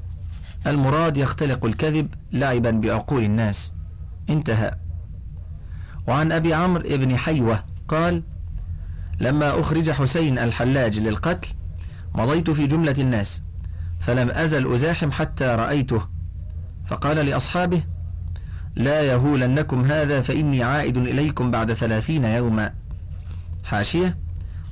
المراد 0.66 1.16
يختلق 1.16 1.64
الكذب 1.64 2.09
لعبا 2.33 2.71
بعقول 2.71 3.23
الناس. 3.25 3.73
انتهى. 4.30 4.75
وعن 6.09 6.33
أبي 6.33 6.54
عمرو 6.54 6.83
بن 6.83 7.16
حيوة 7.16 7.64
قال 7.88 8.23
لما 9.21 9.61
أخرج 9.61 9.90
حسين 9.90 10.38
الحلاج 10.38 10.99
للقتل 10.99 11.49
مضيت 12.14 12.50
في 12.50 12.66
جملة 12.66 12.94
الناس 12.99 13.42
فلم 14.04 14.30
أزل 14.30 14.75
أزاحم 14.75 15.12
حتى 15.12 15.44
رأيته. 15.44 16.08
فقال 16.87 17.16
لأصحابه 17.16 17.82
لا 18.76 19.02
يهولنكم 19.02 19.84
هذا 19.84 20.20
فإني 20.20 20.62
عائد 20.62 20.96
إليكم 20.96 21.50
بعد 21.50 21.73
ثلاثين 21.73 22.25
يوما. 22.25 22.75
حاشية 23.64 24.18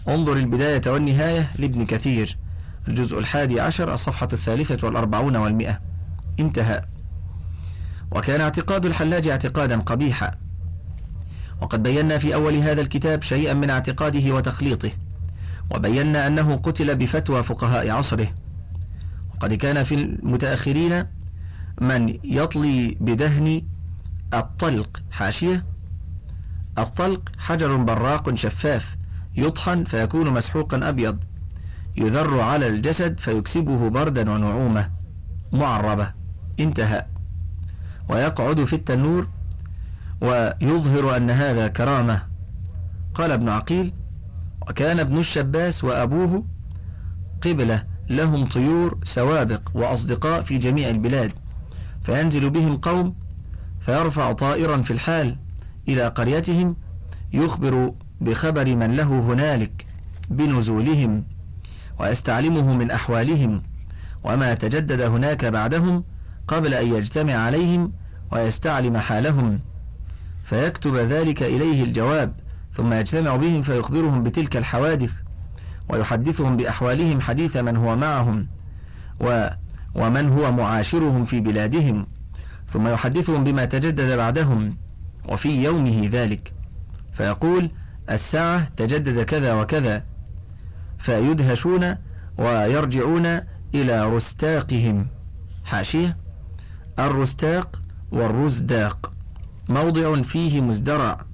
انظر 0.09 0.33
البداية 0.33 0.83
والنهاية 0.87 1.51
لابن 1.59 1.87
كثير 1.87 2.39
الجزء 2.89 3.19
الحادي 3.19 3.61
عشر 3.61 3.95
الصفحة 3.95 4.29
الثالثة 4.33 4.87
والأربعون 4.87 5.37
والمئة. 5.37 5.81
انتهى. 6.41 6.85
وكان 8.11 8.41
اعتقاد 8.41 8.87
الحلاج 8.87 9.29
اعتقادا 9.29 9.81
قبيحا. 9.81 10.35
وقد 11.61 11.83
بينا 11.83 12.19
في 12.19 12.35
أول 12.35 12.55
هذا 12.55 12.81
الكتاب 12.81 13.23
شيئا 13.23 13.55
من 13.55 13.71
اعتقاده 13.71 14.35
وتخليطه 14.35 14.91
وبينا 15.71 16.27
أنه 16.27 16.57
قتل 16.57 16.97
بفتوى 16.97 17.43
فقهاء 17.43 17.91
عصره. 17.91 18.42
وقد 19.43 19.55
كان 19.55 19.85
في 19.85 19.95
المتأخرين 19.95 21.05
من 21.81 22.19
يطلي 22.25 22.97
بدهن 23.01 23.63
الطلق 24.35 25.03
حاشية. 25.11 25.65
الطلق 26.79 27.21
حجر 27.39 27.77
براق 27.77 28.35
شفاف 28.35 28.97
يطحن 29.37 29.85
فيكون 29.85 30.31
مسحوقا 30.31 30.89
أبيض. 30.89 31.19
يذر 31.97 32.41
على 32.41 32.67
الجسد 32.67 33.21
فيكسبه 33.21 33.91
بردا 33.91 34.31
ونعومة. 34.31 34.91
معربة. 35.53 36.13
انتهى. 36.61 37.07
ويقعد 38.09 38.65
في 38.65 38.73
التنور 38.73 39.29
ويظهر 40.21 41.17
أن 41.17 41.31
هذا 41.31 41.69
كرامة. 41.69 42.23
قال 43.15 43.31
ابن 43.31 43.49
عقيل 43.49 43.93
وكان 44.69 45.01
ابن 45.01 45.19
الشباس 45.19 45.85
وأبوه 45.85 46.45
قبلة 47.43 47.92
لهم 48.11 48.47
طيور 48.47 48.99
سوابق 49.05 49.61
وأصدقاء 49.75 50.43
في 50.43 50.59
جميع 50.59 50.89
البلاد. 50.89 51.33
فينزل 52.05 52.51
بهم 52.51 52.77
قوم 52.77 53.15
فيرفع 53.81 54.33
طائرا 54.33 54.83
في 54.83 54.91
الحال 54.91 55.37
إلى 55.89 56.09
قريتهم 56.09 56.77
يخبر 57.33 57.93
بخبر 58.21 58.77
من 58.77 58.97
له 58.97 59.05
هنالك 59.05 59.87
بنزولهم 60.31 61.25
ويستعلمه 62.01 62.75
من 62.75 62.91
أحوالهم 62.91 63.63
وما 64.25 64.55
تجدد 64.55 65.01
هناك 65.01 65.45
بعدهم 65.45 66.05
قبل 66.49 66.75
أن 66.75 66.95
يجتمع 66.95 67.35
عليهم 67.35 67.93
ويستعلم 68.33 68.97
حالهم. 68.97 69.61
فيكتب 70.45 70.95
ذلك 70.95 71.43
إليه 71.43 71.85
الجواب 71.85 72.35
ثم 72.73 72.93
يجتمع 72.93 73.37
بهم 73.37 73.63
فيخبرهم 73.63 74.23
بتلك 74.23 74.57
الحوادث 74.57 75.22
ويحدثهم 75.93 76.57
بأحوالهم 76.57 77.21
حديث 77.21 77.57
من 77.57 77.77
هو 77.77 77.97
معهم 77.97 78.47
و 79.21 79.49
ومن 79.95 80.29
هو 80.29 80.53
معاشرهم 80.53 81.25
في 81.25 81.41
بلادهم 81.41 82.07
ثم 82.73 82.89
يحدثهم 82.89 83.45
بما 83.45 83.65
تجدد 83.65 84.17
بعدهم 84.17 84.77
وفي 85.29 85.63
يومه 85.65 86.09
ذلك. 86.13 86.53
فيقول 87.13 87.71
الساعة 88.11 88.69
تجدد 88.77 89.23
كذا 89.23 89.55
وكذا 89.55 90.05
فيدهشون 90.99 91.97
ويرجعون 92.39 93.27
إلى 93.75 94.17
رستاقهم. 94.17 95.07
حاشية 95.65 96.17
الرستاق 96.99 97.83
والرزداق 98.13 99.13
موضع 99.69 100.23
فيه 100.23 100.61
مزدرع 100.61 101.25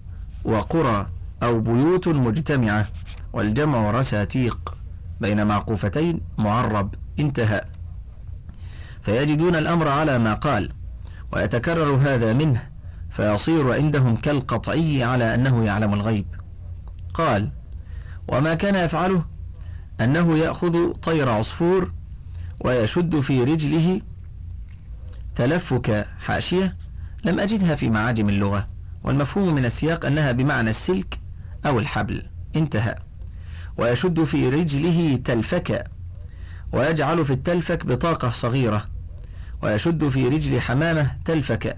وقرى. 0.44 1.06
أو 1.42 1.60
بيوت 1.60 2.08
مجتمعة 2.08 2.86
والجمع 3.32 3.90
رساتيق 3.90 4.74
بين 5.20 5.46
معقوفتين 5.46 6.20
معرب 6.38 6.94
انتهى 7.18 7.64
فيجدون 9.02 9.56
الأمر 9.56 9.88
على 9.88 10.18
ما 10.18 10.34
قال 10.34 10.72
ويتكرر 11.32 11.96
هذا 11.96 12.32
منه 12.32 12.62
فيصير 13.10 13.72
عندهم 13.72 14.16
كالقطعي 14.16 15.02
على 15.02 15.34
أنه 15.34 15.64
يعلم 15.64 15.94
الغيب. 15.94 16.26
قال 17.14 17.50
وما 18.28 18.54
كان 18.54 18.74
يفعله؟ 18.74 19.24
أنه 20.00 20.36
يأخذ 20.36 20.92
طير 20.92 21.28
عصفور 21.28 21.92
ويشد 22.60 23.20
في 23.20 23.44
رجله 23.44 24.00
تلفك 25.36 26.06
حاشية 26.20 26.76
لم 27.24 27.40
أجدها 27.40 27.74
في 27.74 27.90
معاجم 27.90 28.28
اللغة 28.28 28.68
والمفهوم 29.04 29.54
من 29.54 29.64
السياق 29.64 30.06
أنها 30.06 30.32
بمعنى 30.32 30.70
السلك 30.70 31.20
أو 31.66 31.78
الحبل. 31.78 32.22
انتهى. 32.56 32.94
ويشد 33.76 34.24
في 34.24 34.48
رجله 34.48 35.20
تلفك 35.24 35.84
ويجعل 36.72 37.24
في 37.24 37.32
التلفك 37.32 37.86
بطاقة 37.86 38.30
صغيرة. 38.30 38.86
ويشد 39.62 40.08
في 40.08 40.28
رجل 40.28 40.60
حمامة 40.60 41.10
تلفك 41.24 41.76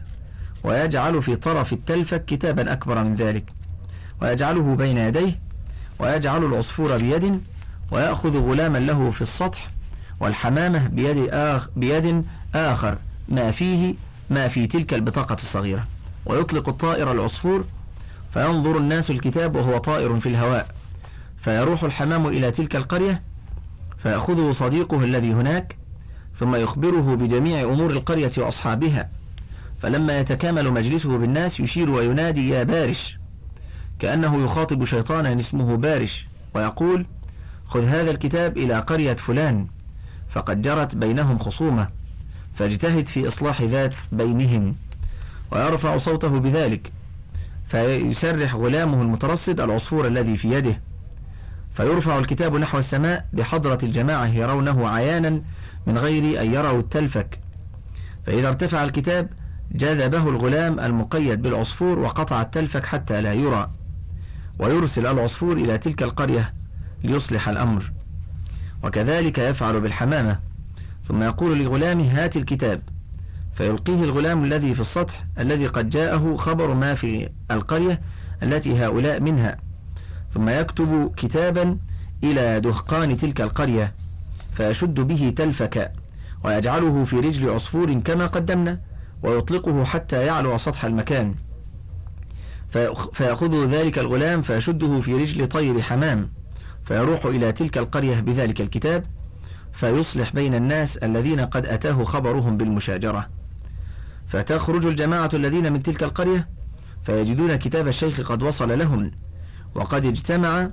ويجعل 0.64 1.22
في 1.22 1.36
طرف 1.36 1.72
التلفك 1.72 2.24
كتابا 2.24 2.72
أكبر 2.72 3.04
من 3.04 3.14
ذلك. 3.14 3.52
ويجعله 4.22 4.74
بين 4.74 4.98
يديه. 4.98 5.40
ويجعل 5.98 6.44
العصفور 6.44 6.96
بيد. 6.96 7.40
ويأخذ 7.92 8.38
غلاما 8.38 8.78
له 8.78 9.10
في 9.10 9.22
السطح. 9.22 9.70
والحمامة 10.20 10.88
بيد, 10.88 11.28
آخ 11.30 11.68
بيد 11.76 12.24
آخر. 12.54 12.98
ما 13.28 13.50
فيه 13.50 13.94
ما 14.30 14.48
في 14.48 14.66
تلك 14.66 14.94
البطاقة 14.94 15.34
الصغيرة. 15.34 15.86
ويطلق 16.26 16.68
الطائر 16.68 17.12
العصفور 17.12 17.64
فينظر 18.30 18.76
الناس 18.76 19.10
الكتاب 19.10 19.56
وهو 19.56 19.78
طائر 19.78 20.20
في 20.20 20.28
الهواء. 20.28 20.68
فيروح 21.36 21.84
الحمام 21.84 22.26
إلى 22.26 22.50
تلك 22.50 22.76
القرية 22.76 23.22
فيأخذه 23.98 24.52
صديقه 24.52 25.04
الذي 25.04 25.32
هناك 25.32 25.76
ثم 26.34 26.54
يخبره 26.54 27.14
بجميع 27.14 27.62
أمور 27.62 27.90
القرية 27.90 28.32
وأصحابها. 28.38 29.10
فلما 29.82 30.18
يتكامل 30.18 30.70
مجلسه 30.70 31.18
بالناس 31.18 31.60
يشير 31.60 31.90
وينادي 31.90 32.48
يا 32.48 32.62
بارش! 32.62 33.16
كأنه 33.98 34.44
يخاطب 34.44 34.84
شيطانا 34.84 35.38
اسمه 35.38 35.76
بارش 35.76 36.26
ويقول 36.54 37.06
خذ 37.66 37.84
هذا 37.84 38.10
الكتاب 38.10 38.56
إلى 38.56 38.80
قرية 38.80 39.14
فلان 39.14 39.66
فقد 40.30 40.62
جرت 40.62 40.94
بينهم 40.94 41.38
خصومة 41.38 41.88
فاجتهد 42.54 43.06
في 43.06 43.28
إصلاح 43.28 43.62
ذات 43.62 43.94
بينهم. 44.12 44.76
ويرفع 45.52 45.98
صوته 45.98 46.28
بذلك. 46.28 46.92
فيسرح 47.70 48.54
غلامه 48.54 49.02
المترصد 49.02 49.60
العصفور 49.60 50.06
الذي 50.06 50.36
في 50.36 50.52
يده. 50.52 50.80
فيرفع 51.74 52.18
الكتاب 52.18 52.56
نحو 52.56 52.78
السماء 52.78 53.26
بحضرة 53.32 53.78
الجماعة 53.82 54.26
يرونه 54.26 54.88
عيانا 54.88 55.42
من 55.86 55.98
غير 55.98 56.42
أن 56.42 56.54
يروا 56.54 56.80
التلفك. 56.80 57.40
فإذا 58.26 58.48
ارتفع 58.48 58.84
الكتاب 58.84 59.28
جذبه 59.72 60.28
الغلام 60.28 60.80
المقيد 60.80 61.42
بالعصفور 61.42 61.98
وقطع 61.98 62.42
التلفك 62.42 62.86
حتى 62.86 63.20
لا 63.20 63.32
يرى. 63.32 63.70
ويرسل 64.58 65.06
العصفور 65.06 65.56
إلى 65.56 65.78
تلك 65.78 66.02
القرية 66.02 66.54
ليصلح 67.04 67.48
الأمر. 67.48 67.92
وكذلك 68.82 69.38
يفعل 69.38 69.80
بالحمامة. 69.80 70.38
ثم 71.04 71.22
يقول 71.22 71.58
لغلامه 71.58 72.04
هات 72.04 72.36
الكتاب. 72.36 72.82
فيلقيه 73.60 74.04
الغلام 74.04 74.44
الذي 74.44 74.74
في 74.74 74.80
السطح 74.80 75.24
الذي 75.38 75.66
قد 75.66 75.88
جاءه 75.88 76.36
خبر 76.36 76.74
ما 76.74 76.94
في 76.94 77.28
القرية 77.50 78.00
التي 78.42 78.84
هؤلاء 78.84 79.20
منها. 79.20 79.56
ثم 80.30 80.48
يكتب 80.48 81.12
كتابا 81.16 81.78
إلى 82.24 82.60
دهقان 82.60 83.16
تلك 83.16 83.40
القرية 83.40 83.94
فيشد 84.52 85.00
به 85.00 85.32
تلفك 85.36 85.92
ويجعله 86.44 87.04
في 87.04 87.16
رجل 87.16 87.50
عصفور 87.50 87.92
كما 87.92 88.26
قدمنا 88.26 88.80
ويطلقه 89.22 89.84
حتى 89.84 90.26
يعلو 90.26 90.58
سطح 90.58 90.84
المكان. 90.84 91.34
فيأخذ 93.12 93.66
ذلك 93.66 93.98
الغلام 93.98 94.42
فيشده 94.42 95.00
في 95.00 95.14
رجل 95.14 95.48
طير 95.48 95.82
حمام 95.82 96.30
فيروح 96.84 97.26
إلى 97.26 97.52
تلك 97.52 97.78
القرية 97.78 98.20
بذلك 98.20 98.60
الكتاب 98.60 99.04
فيصلح 99.72 100.32
بين 100.32 100.54
الناس 100.54 100.96
الذين 100.96 101.40
قد 101.40 101.66
أتاه 101.66 102.04
خبرهم 102.04 102.56
بالمشاجرة. 102.56 103.39
فتخرج 104.30 104.86
الجماعة 104.86 105.30
الذين 105.34 105.72
من 105.72 105.82
تلك 105.82 106.02
القرية 106.02 106.48
فيجدون 107.04 107.56
كتاب 107.56 107.88
الشيخ 107.88 108.20
قد 108.20 108.42
وصل 108.42 108.78
لهم 108.78 109.10
وقد 109.74 110.04
اجتمع 110.04 110.70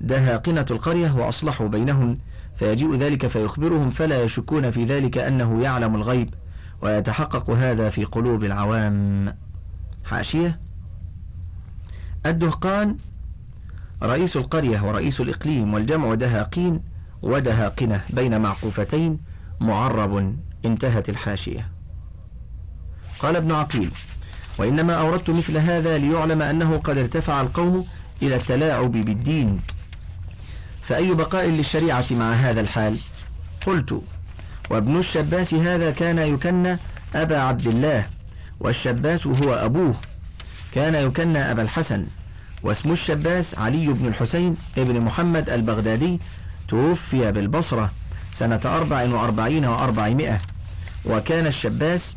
دهاقنة 0.00 0.66
القرية 0.70 1.16
وأصلحوا 1.16 1.68
بينهم 1.68 2.18
فيجيء 2.56 2.94
ذلك 2.94 3.26
فيخبرهم 3.26 3.90
فلا 3.90 4.22
يشكون 4.22 4.70
في 4.70 4.84
ذلك 4.84 5.18
أنه 5.18 5.62
يعلم 5.62 5.96
الغيب 5.96 6.34
ويتحقق 6.82 7.50
هذا 7.50 7.88
في 7.88 8.04
قلوب 8.04 8.44
العوام. 8.44 9.34
حاشية. 10.04 10.60
الدهقان 12.26 12.96
رئيس 14.02 14.36
القرية 14.36 14.86
ورئيس 14.86 15.20
الإقليم 15.20 15.74
والجمع 15.74 16.14
دهاقين 16.14 16.80
ودهاقنة 17.22 18.00
بين 18.10 18.40
معقوفتين 18.40 19.18
معرب 19.60 20.36
انتهت 20.64 21.08
الحاشية. 21.08 21.75
قال 23.18 23.36
ابن 23.36 23.52
عقيل 23.52 23.90
وإنما 24.58 24.94
أوردت 24.94 25.30
مثل 25.30 25.56
هذا 25.58 25.98
ليعلم 25.98 26.42
أنه 26.42 26.76
قد 26.76 26.98
ارتفع 26.98 27.40
القوم 27.40 27.86
إلى 28.22 28.36
التلاعب 28.36 28.92
بالدين. 28.92 29.60
فأي 30.82 31.14
بقاء 31.14 31.46
للشريعة 31.46 32.06
مع 32.10 32.32
هذا 32.32 32.60
الحال؟ 32.60 32.98
قلت 33.66 34.02
وابن 34.70 34.96
الشباس 34.96 35.54
هذا 35.54 35.90
كان 35.90 36.18
يكنى 36.18 36.78
أبا 37.14 37.38
عبد 37.38 37.66
الله 37.66 38.06
والشباس 38.60 39.26
هو 39.26 39.54
أبوه. 39.54 39.94
كان 40.72 40.94
يكنى 40.94 41.38
أبا 41.38 41.62
الحسن 41.62 42.06
واسم 42.62 42.92
الشباس 42.92 43.54
علي 43.58 43.86
بن 43.86 44.06
الحسين 44.06 44.56
ابن 44.78 45.00
محمد 45.00 45.50
البغدادي 45.50 46.20
توفي 46.68 47.32
بالبصرة 47.32 47.90
سنة 48.32 48.60
أربع 48.64 49.02
وأربعين 49.02 49.64
وأربعمائة. 49.64 50.40
وكان 51.04 51.46
الشباس 51.46 52.16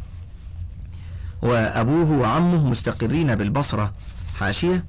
وأبوه 1.41 2.12
وعمه 2.12 2.69
مستقرين 2.69 3.36
بالبصرة. 3.36 3.93
حاشية. 4.36 4.86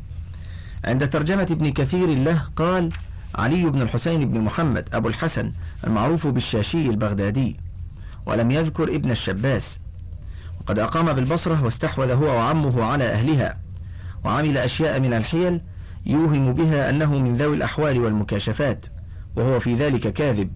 عند 0.84 1.08
ترجمة 1.08 1.46
ابن 1.50 1.72
كثير 1.72 2.08
له 2.08 2.42
قال 2.56 2.92
علي 3.34 3.64
بن 3.64 3.82
الحسين 3.82 4.30
بن 4.30 4.40
محمد 4.40 4.88
أبو 4.92 5.08
الحسن 5.08 5.52
المعروف 5.86 6.26
بالشاشي 6.26 6.86
البغدادي 6.86 7.56
ولم 8.26 8.50
يذكر 8.50 8.94
ابن 8.94 9.10
الشباس. 9.10 9.78
وقد 10.60 10.78
أقام 10.78 11.12
بالبصرة 11.12 11.64
واستحوذ 11.64 12.10
هو 12.10 12.26
وعمه 12.26 12.84
على 12.84 13.04
أهلها 13.04 13.58
وعمل 14.24 14.58
أشياء 14.58 15.00
من 15.00 15.14
الحيل 15.14 15.60
يوهم 16.06 16.52
بها 16.52 16.90
أنه 16.90 17.18
من 17.18 17.36
ذوي 17.36 17.56
الأحوال 17.56 18.00
والمكاشفات 18.00 18.86
وهو 19.36 19.60
في 19.60 19.74
ذلك 19.74 20.12
كاذب. 20.12 20.50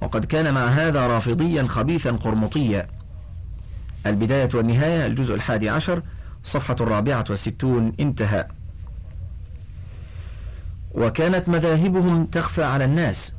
وقد 0.00 0.24
كان 0.24 0.54
مع 0.54 0.66
هذا 0.66 1.06
رافضيا 1.06 1.62
خبيثا 1.62 2.10
قرمطيا. 2.10 2.97
البداية 4.08 4.48
والنهاية 4.54 5.06
الجزء 5.06 5.34
الحادي 5.34 5.68
عشر 5.68 6.02
صفحة 6.44 6.76
الرابعة 6.80 7.24
والستون 7.30 7.92
انتهى. 8.00 8.46
وكانت 10.94 11.48
مذاهبهم 11.48 12.26
تخفى 12.26 12.64
على 12.64 12.84
الناس 12.84 13.34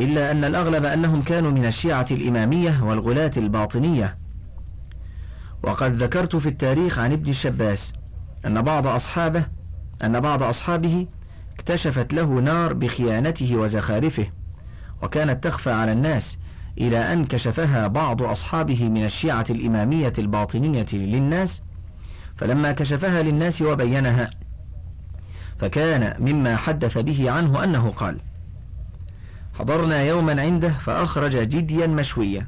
إلا 0.00 0.30
أن 0.30 0.44
الأغلب 0.44 0.84
أنهم 0.84 1.22
كانوا 1.22 1.50
من 1.50 1.66
الشيعة 1.66 2.06
الإمامية 2.10 2.82
والغلاة 2.84 3.32
الباطنية. 3.36 4.16
وقد 5.62 6.02
ذكرت 6.02 6.36
في 6.36 6.48
التاريخ 6.48 6.98
عن 6.98 7.12
ابن 7.12 7.30
الشباس 7.30 7.92
أن 8.46 8.62
بعض 8.62 8.86
أصحابه 8.86 9.44
أن 10.04 10.20
بعض 10.20 10.42
أصحابه 10.42 11.06
اكتشفت 11.54 12.12
له 12.12 12.24
نار 12.24 12.72
بخيانته 12.72 13.56
وزخارفه 13.56 14.26
وكانت 15.02 15.44
تخفى 15.44 15.70
على 15.70 15.92
الناس 15.92 16.38
إلى 16.78 17.12
أن 17.12 17.24
كشفها 17.24 17.86
بعض 17.86 18.22
أصحابه 18.22 18.88
من 18.88 19.04
الشيعة 19.04 19.46
الإمامية 19.50 20.12
الباطنية 20.18 20.86
للناس 20.92 21.62
فلما 22.36 22.72
كشفها 22.72 23.22
للناس 23.22 23.62
وبينها 23.62 24.30
فكان 25.58 26.16
مما 26.22 26.56
حدث 26.56 26.98
به 26.98 27.30
عنه 27.30 27.64
أنه 27.64 27.90
قال 27.90 28.18
حضرنا 29.58 30.02
يوما 30.02 30.42
عنده 30.42 30.68
فأخرج 30.68 31.36
جديا 31.36 31.86
مشويا 31.86 32.46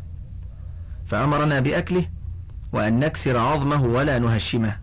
فأمرنا 1.07 1.61
بأكله 1.61 2.07
وأن 2.73 2.99
نكسر 2.99 3.37
عظمه 3.37 3.85
ولا 3.85 4.19
نهشمه. 4.19 4.77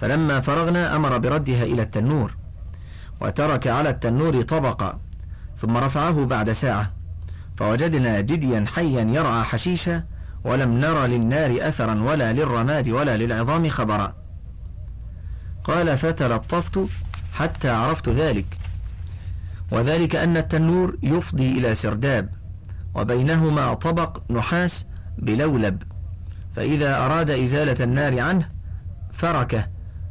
فلما 0.00 0.40
فرغنا 0.40 0.96
أمر 0.96 1.18
بردها 1.18 1.64
إلى 1.64 1.82
التنور 1.82 2.36
وترك 3.20 3.66
على 3.66 3.90
التنور 3.90 4.42
طبقا 4.42 5.00
ثم 5.60 5.76
رفعه 5.76 6.24
بعد 6.24 6.52
ساعة 6.52 6.92
فوجدنا 7.58 8.20
جديا 8.20 8.64
حيا 8.74 9.02
يرعى 9.02 9.44
حشيشا 9.44 10.04
ولم 10.44 10.80
نرى 10.80 11.08
للنار 11.08 11.68
أثرا 11.68 12.02
ولا 12.02 12.32
للرماد 12.32 12.88
ولا 12.88 13.16
للعظام 13.16 13.68
خبرا. 13.68 14.14
قال 15.64 15.98
فتلطفت 15.98 16.80
حتى 17.32 17.70
عرفت 17.70 18.08
ذلك. 18.08 18.58
وذلك 19.72 20.16
أن 20.16 20.36
التنور 20.36 20.98
يفضي 21.02 21.48
إلى 21.48 21.74
سرداب 21.74 22.28
وبينهما 22.94 23.74
طبق 23.74 24.30
نحاس 24.30 24.86
بلولب 25.18 25.82
فإذا 26.56 26.96
أراد 26.96 27.30
إزالة 27.30 27.84
النار 27.84 28.20
عنه 28.20 28.48
فركه 29.12 29.66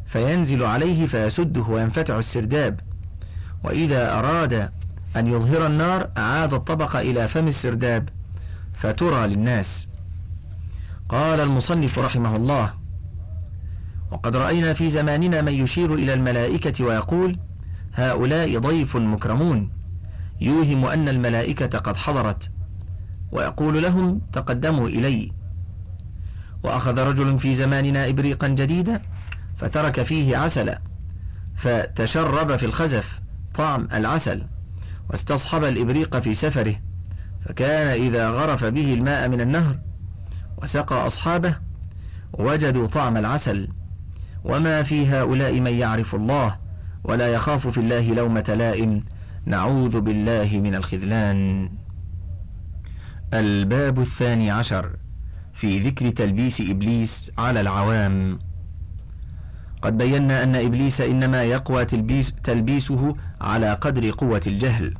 فينزل 0.05 0.63
عليه 0.63 1.07
فيسده 1.07 1.61
وينفتح 1.61 2.15
السرداب. 2.15 2.79
وإذا 3.63 4.19
أراد 4.19 4.69
أن 5.15 5.27
يظهر 5.27 5.67
النار 5.67 6.09
أعاد 6.17 6.53
الطبق 6.53 6.95
إلى 6.95 7.27
فم 7.27 7.47
السرداب 7.47 8.09
فترى 8.73 9.27
للناس. 9.27 9.87
قال 11.09 11.39
المصنف 11.39 11.99
رحمه 11.99 12.35
الله 12.35 12.73
وقد 14.11 14.35
رأينا 14.35 14.73
في 14.73 14.89
زماننا 14.89 15.41
من 15.41 15.53
يشير 15.53 15.93
إلى 15.93 16.13
الملائكة 16.13 16.85
ويقول 16.85 17.39
هؤلاء 17.93 18.59
ضيف 18.59 18.95
مكرمون. 18.95 19.69
يوهم 20.41 20.85
أن 20.85 21.09
الملائكة 21.09 21.79
قد 21.79 21.97
حضرت 21.97 22.51
ويقول 23.31 23.83
لهم 23.83 24.21
تقدموا 24.33 24.87
إلي. 24.87 25.31
وأخذ 26.63 26.99
رجل 26.99 27.39
في 27.39 27.55
زماننا 27.55 28.09
إبريقا 28.09 28.47
جديدا 28.47 29.01
فترك 29.57 30.03
فيه 30.03 30.37
عسلا 30.37 30.81
فتشرب 31.55 32.55
في 32.55 32.65
الخزف 32.65 33.19
طعم 33.55 33.87
العسل. 33.93 34.43
واستصحب 35.09 35.63
الإبريق 35.63 36.19
في 36.19 36.33
سفره 36.33 36.75
فكان 37.45 37.87
إذا 37.87 38.29
غرف 38.29 38.63
به 38.63 38.93
الماء 38.93 39.29
من 39.29 39.41
النهر 39.41 39.79
وسقى 40.57 41.07
أصحابه 41.07 41.55
وجدوا 42.33 42.87
طعم 42.87 43.17
العسل. 43.17 43.67
وما 44.43 44.83
في 44.83 45.07
هؤلاء 45.07 45.59
من 45.59 45.73
يعرف 45.73 46.15
الله 46.15 46.57
ولا 47.03 47.27
يخاف 47.27 47.67
في 47.67 47.77
الله 47.77 48.13
لومة 48.13 48.55
لائم. 48.57 49.05
نعوذ 49.45 49.99
بالله 50.01 50.59
من 50.63 50.75
الخذلان. 50.75 51.69
الباب 53.33 53.99
الثاني 53.99 54.51
عشر 54.51 54.95
في 55.53 55.79
ذكر 55.79 56.09
تلبيس 56.09 56.61
إبليس 56.61 57.31
على 57.37 57.61
العوام. 57.61 58.39
قد 59.81 59.97
بينا 59.97 60.43
أن 60.43 60.55
إبليس 60.55 61.01
إنما 61.01 61.43
يقوى 61.43 61.85
تلبيس 61.85 62.33
تلبيسه 62.43 63.15
على 63.41 63.73
قدر 63.73 64.11
قوة 64.11 64.41
الجهل 64.47 64.93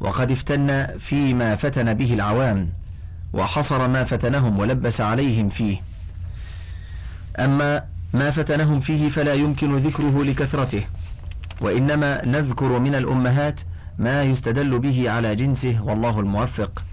وقد 0.00 0.30
افتن 0.30 0.86
فيما 0.98 1.56
فتن 1.56 1.94
به 1.94 2.14
العوام 2.14 2.68
وحصر 3.32 3.88
ما 3.88 4.04
فتنهم 4.04 4.58
ولبس 4.58 5.00
عليهم 5.00 5.48
فيه. 5.48 5.82
أما 7.38 7.84
ما 8.14 8.30
فتنهم 8.30 8.80
فيه 8.80 9.08
فلا 9.08 9.34
يمكن 9.34 9.76
ذكره 9.76 10.24
لكثرته 10.24 10.84
وإنما 11.60 12.24
نذكر 12.24 12.78
من 12.78 12.94
الأمهات 12.94 13.60
ما 13.98 14.22
يستدل 14.22 14.78
به 14.78 15.10
على 15.10 15.36
جنسه 15.36 15.82
والله 15.82 16.20
الموفق. 16.20 16.84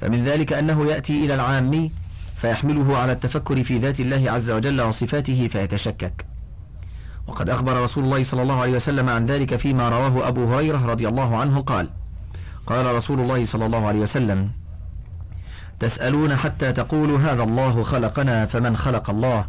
فمن 0.00 0.24
ذلك 0.24 0.52
أنه 0.52 0.86
يأتي 0.86 1.24
إلى 1.24 1.34
العامي 1.34 1.92
فيحمله 2.36 2.96
على 2.96 3.12
التفكر 3.12 3.64
في 3.64 3.78
ذات 3.78 4.00
الله 4.00 4.30
عز 4.30 4.50
وجل 4.50 4.80
وصفاته 4.80 5.48
فيتشكك. 5.48 6.26
وقد 7.26 7.50
أخبر 7.50 7.82
رسول 7.82 8.04
الله 8.04 8.24
صلى 8.24 8.42
الله 8.42 8.60
عليه 8.60 8.72
وسلم 8.72 9.08
عن 9.08 9.26
ذلك 9.26 9.56
فيما 9.56 9.88
رواه 9.88 10.28
أبو 10.28 10.54
هريرة 10.54 10.86
رضي 10.86 11.08
الله 11.08 11.36
عنه 11.36 11.60
قال 11.60 11.88
قال 12.66 12.94
رسول 12.94 13.20
الله 13.20 13.44
صلى 13.44 13.66
الله 13.66 13.86
عليه 13.86 14.00
وسلم 14.00 14.50
تسألون 15.80 16.36
حتى 16.36 16.72
تقولوا 16.72 17.18
هذا 17.18 17.42
الله 17.42 17.82
خلقنا 17.82 18.46
فمن 18.46 18.76
خلق 18.76 19.10
الله. 19.10 19.46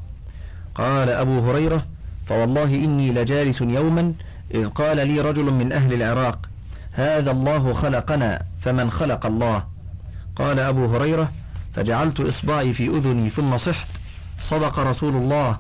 قال 0.75 1.09
أبو 1.09 1.39
هريرة 1.49 1.85
فوالله 2.25 2.63
إني 2.63 3.11
لجالس 3.11 3.61
يوما 3.61 4.13
إذ 4.53 4.67
قال 4.67 5.07
لي 5.07 5.21
رجل 5.21 5.53
من 5.53 5.73
أهل 5.73 5.93
العراق 5.93 6.49
هذا 6.91 7.31
الله 7.31 7.73
خلقنا 7.73 8.41
فمن 8.59 8.91
خلق 8.91 9.25
الله. 9.25 9.63
قال 10.35 10.59
أبو 10.59 10.85
هريرة 10.85 11.31
فجعلت 11.73 12.19
إصبعي 12.19 12.73
في 12.73 12.87
أذني 12.87 13.29
ثم 13.29 13.57
صحت. 13.57 13.87
صدق 14.41 14.79
رسول 14.79 15.15
الله. 15.15 15.59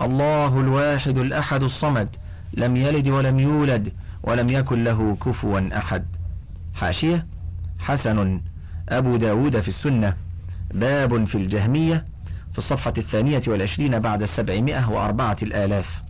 الله 0.00 0.60
الواحد 0.60 1.18
الأحد 1.18 1.62
الصمد. 1.62 2.08
لم 2.54 2.76
يلد 2.76 3.08
ولم 3.08 3.38
يولد 3.38 3.92
ولم 4.22 4.48
يكن 4.48 4.84
له 4.84 5.16
كفوا 5.16 5.78
أحد. 5.78 6.06
حاشية. 6.74 7.26
حسن. 7.78 8.40
أبو 8.88 9.16
داود 9.16 9.60
في 9.60 9.68
السنة. 9.68 10.16
باب 10.74 11.24
في 11.24 11.34
الجهمية. 11.34 12.04
في 12.52 12.58
الصفحة 12.58 12.92
الثانية 12.98 13.42
والعشرين 13.46 13.98
بعد 13.98 14.22
السبعمائة 14.22 14.90
وأربعة 14.90 15.36
الآلاف. 15.42 16.02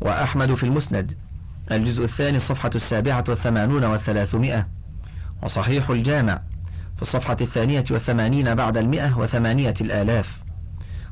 وأحمد 0.00 0.54
في 0.54 0.64
المسند. 0.64 1.16
الجزء 1.72 2.04
الثاني 2.04 2.36
الصفحة 2.36 2.70
السابعة 2.74 3.24
والثمانون 3.28 3.84
والثلاثمائة. 3.84 4.66
وصحيح 5.42 5.90
الجامع. 5.90 6.40
في 6.98 7.02
الصفحة 7.02 7.36
الثانية 7.40 7.84
والثمانين 7.90 8.54
بعد 8.54 8.76
المئة 8.76 9.18
وثمانية 9.18 9.74
الآلاف. 9.80 10.38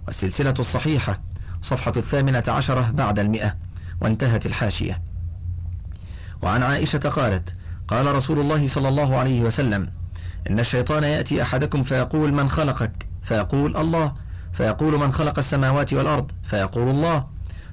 والسلسلة 0.06 0.54
الصحيحة 0.58 1.20
صفحة 1.62 1.92
الثامنة 1.96 2.42
عشرة 2.48 2.90
بعد 2.90 3.18
المئة 3.18 3.54
وانتهت 4.00 4.46
الحاشية. 4.46 5.02
وعن 6.42 6.62
عائشة 6.62 6.98
قالت 6.98 7.54
قال 7.88 8.14
رسول 8.14 8.38
الله 8.38 8.66
صلى 8.66 8.88
الله 8.88 9.16
عليه 9.16 9.40
وسلم 9.40 9.90
إن 10.50 10.60
الشيطان 10.60 11.04
يأتي 11.04 11.42
أحدكم 11.42 11.82
فيقول 11.82 12.32
من 12.32 12.48
خلقك؟ 12.48 13.06
فيقول 13.22 13.76
الله. 13.76 14.12
فيقول 14.52 14.98
من 14.98 15.12
خلق 15.12 15.38
السماوات 15.38 15.92
والأرض؟ 15.92 16.32
فيقول 16.42 16.88
الله. 16.88 17.26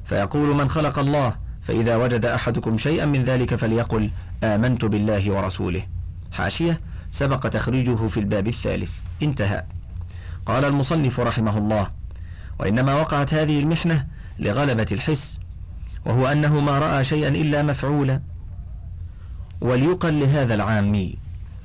فيقول 0.05 0.55
من 0.55 0.69
خلق 0.69 0.99
الله. 0.99 1.35
فإذا 1.61 1.95
وجد 1.95 2.25
أحدكم 2.25 2.77
شيئا 2.77 3.05
من 3.05 3.23
ذلك 3.23 3.55
فليقل 3.55 4.11
آمنت 4.43 4.85
بالله 4.85 5.33
ورسوله. 5.33 5.83
حاشية. 6.31 6.92
سبق 7.13 7.47
تخريجه 7.47 8.07
في 8.07 8.19
الباب 8.19 8.47
الثالث. 8.47 8.91
انتهى. 9.23 9.63
قال 10.45 10.65
المصنف 10.65 11.19
رحمه 11.19 11.57
الله 11.57 11.87
وإنما 12.59 12.95
وقعت 12.95 13.33
هذه 13.33 13.59
المحنة 13.59 14.07
لغلبة 14.39 14.87
الحس 14.91 15.39
وهو 16.05 16.27
أنه 16.27 16.59
ما 16.59 16.79
رأى 16.79 17.05
شيئا 17.05 17.29
إلا 17.29 17.63
مفعولا. 17.63 18.21
وليقل 19.61 20.19
لهذا 20.19 20.53
العامي 20.53 21.15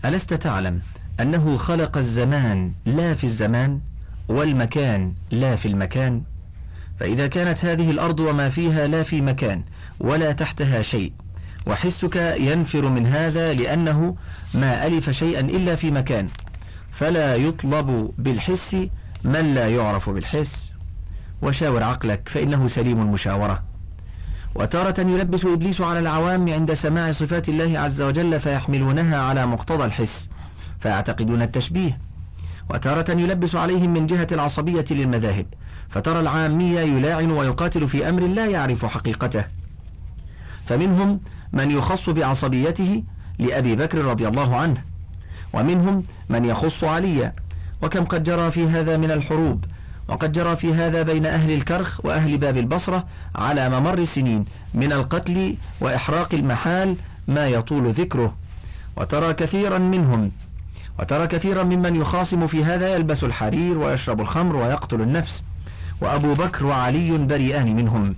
ألست 0.05 0.35
تعلم 0.35 0.81
أنه 1.21 1.57
خلق 1.57 1.97
الزمان 1.97 2.73
لا 2.87 3.15
في 3.15 3.25
الزمان 3.25 3.81
والمكان 4.29 5.15
لا 5.31 5.57
في 5.57 5.69
المكان؟ 5.69 6.23
فإذا 7.01 7.27
كانت 7.27 7.65
هذه 7.65 7.91
الأرض 7.91 8.21
وما 8.21 8.49
فيها 8.49 8.87
لا 8.87 9.03
في 9.03 9.21
مكان 9.21 9.63
ولا 10.01 10.33
تحتها 10.33 10.83
شيء. 10.83 11.13
وحسك 11.69 12.17
ينفر 12.41 12.89
من 12.89 13.07
هذا 13.07 13.53
لأنه 13.55 14.17
ما 14.55 14.87
ألف 14.87 15.11
شيئا 15.11 15.41
إلا 15.41 15.77
في 15.77 15.91
مكان. 15.91 16.29
فلا 16.91 17.37
يطلب 17.37 18.13
بالحس 18.19 18.77
من 19.25 19.55
لا 19.55 19.69
يعرف 19.69 20.11
بالحس. 20.11 20.73
وشاور 21.43 21.83
عقلك 21.83 22.29
فإنه 22.29 22.67
سليم 22.67 23.01
المشاورة. 23.03 23.63
وتارة 24.55 25.01
يلبس 25.01 25.45
إبليس 25.45 25.81
على 25.81 25.99
العوام 25.99 26.53
عند 26.53 26.75
سماع 26.75 27.13
صفات 27.13 27.49
الله 27.49 27.79
عز 27.79 28.03
وجل 28.03 28.41
فيحملونها 28.41 29.19
على 29.19 29.47
مقتضى 29.47 29.85
الحس. 29.85 30.29
فيعتقدون 30.81 31.43
التشبيه. 31.43 31.99
وتارة 32.71 33.11
يلبس 33.11 33.55
عليهم 33.55 33.93
من 33.93 34.07
جهة 34.07 34.29
العصبية 34.33 34.85
للمذاهب. 34.91 35.47
فترى 35.89 36.21
العامية 36.21 36.81
يلاعن 36.81 37.31
ويقاتل 37.31 37.89
في 37.89 38.09
أمر 38.09 38.27
لا 38.27 38.47
يعرف 38.47 38.87
حقيقته. 38.87 39.45
فمنهم 40.67 41.21
من 41.53 41.71
يخص 41.71 42.11
بعصبيته 42.11 43.03
لأبي 43.39 43.77
بكر 43.77 44.05
رضي 44.05 44.29
الله 44.29 44.57
عنه 44.57 44.83
ومنهم 45.53 46.05
من 46.29 46.45
يخص 46.45 46.85
عليا 46.85 47.33
وكم 47.83 48.05
قد 48.05 48.25
جرى 48.25 48.51
في 48.51 48.67
هذا 48.69 48.97
من 48.97 49.11
الحروب 49.11 49.65
وقد 50.09 50.33
جرى 50.33 50.57
في 50.57 50.75
هذا 50.75 51.03
بين 51.03 51.27
أهل 51.27 51.51
الكرخ 51.51 52.05
وأهل 52.05 52.39
باب 52.39 52.57
البصرة 52.57 53.07
على 53.35 53.69
ممر 53.69 53.99
السنين 53.99 54.45
من 54.75 54.93
القتل 54.93 55.57
وإحراق 55.81 56.35
المحال 56.35 56.97
ما 57.29 57.49
يطول 57.49 57.91
ذكره. 57.93 58.37
وترى 58.97 59.35
كثيرا 59.35 59.79
منهم 59.79 60.31
وترى 60.99 61.27
كثيرا 61.27 61.63
ممن 61.63 61.97
يخاصم 61.97 62.47
في 62.47 62.65
هذا 62.65 62.95
يلبس 62.95 63.25
الحرير 63.25 63.79
ويشرب 63.79 64.21
الخمر 64.21 64.57
ويقتل 64.57 65.01
النفس 65.01 65.45
وأبو 66.01 66.35
بكر 66.35 66.67
وعلي 66.67 67.19
بريئان 67.19 67.77
منهم. 67.77 68.15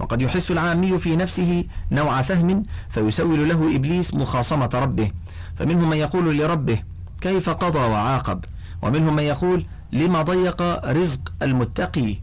وقد 0.00 0.22
يحس 0.22 0.50
العامي 0.50 0.98
في 0.98 1.16
نفسه 1.16 1.64
نوع 1.92 2.22
فهم 2.22 2.62
فيسول 2.90 3.48
له 3.48 3.76
إبليس 3.76 4.14
مخاصمة 4.14 4.70
ربه. 4.74 5.10
فمنهم 5.56 5.90
من 5.90 5.96
يقول 5.96 6.38
لربه 6.38 6.82
كيف 7.20 7.50
قضى 7.50 7.78
وعاقب؟ 7.78 8.44
ومنهم 8.82 9.16
من 9.16 9.22
يقول 9.22 9.66
لما 9.92 10.22
ضيق 10.22 10.62
رزق 10.86 11.32
المتقي 11.42 12.16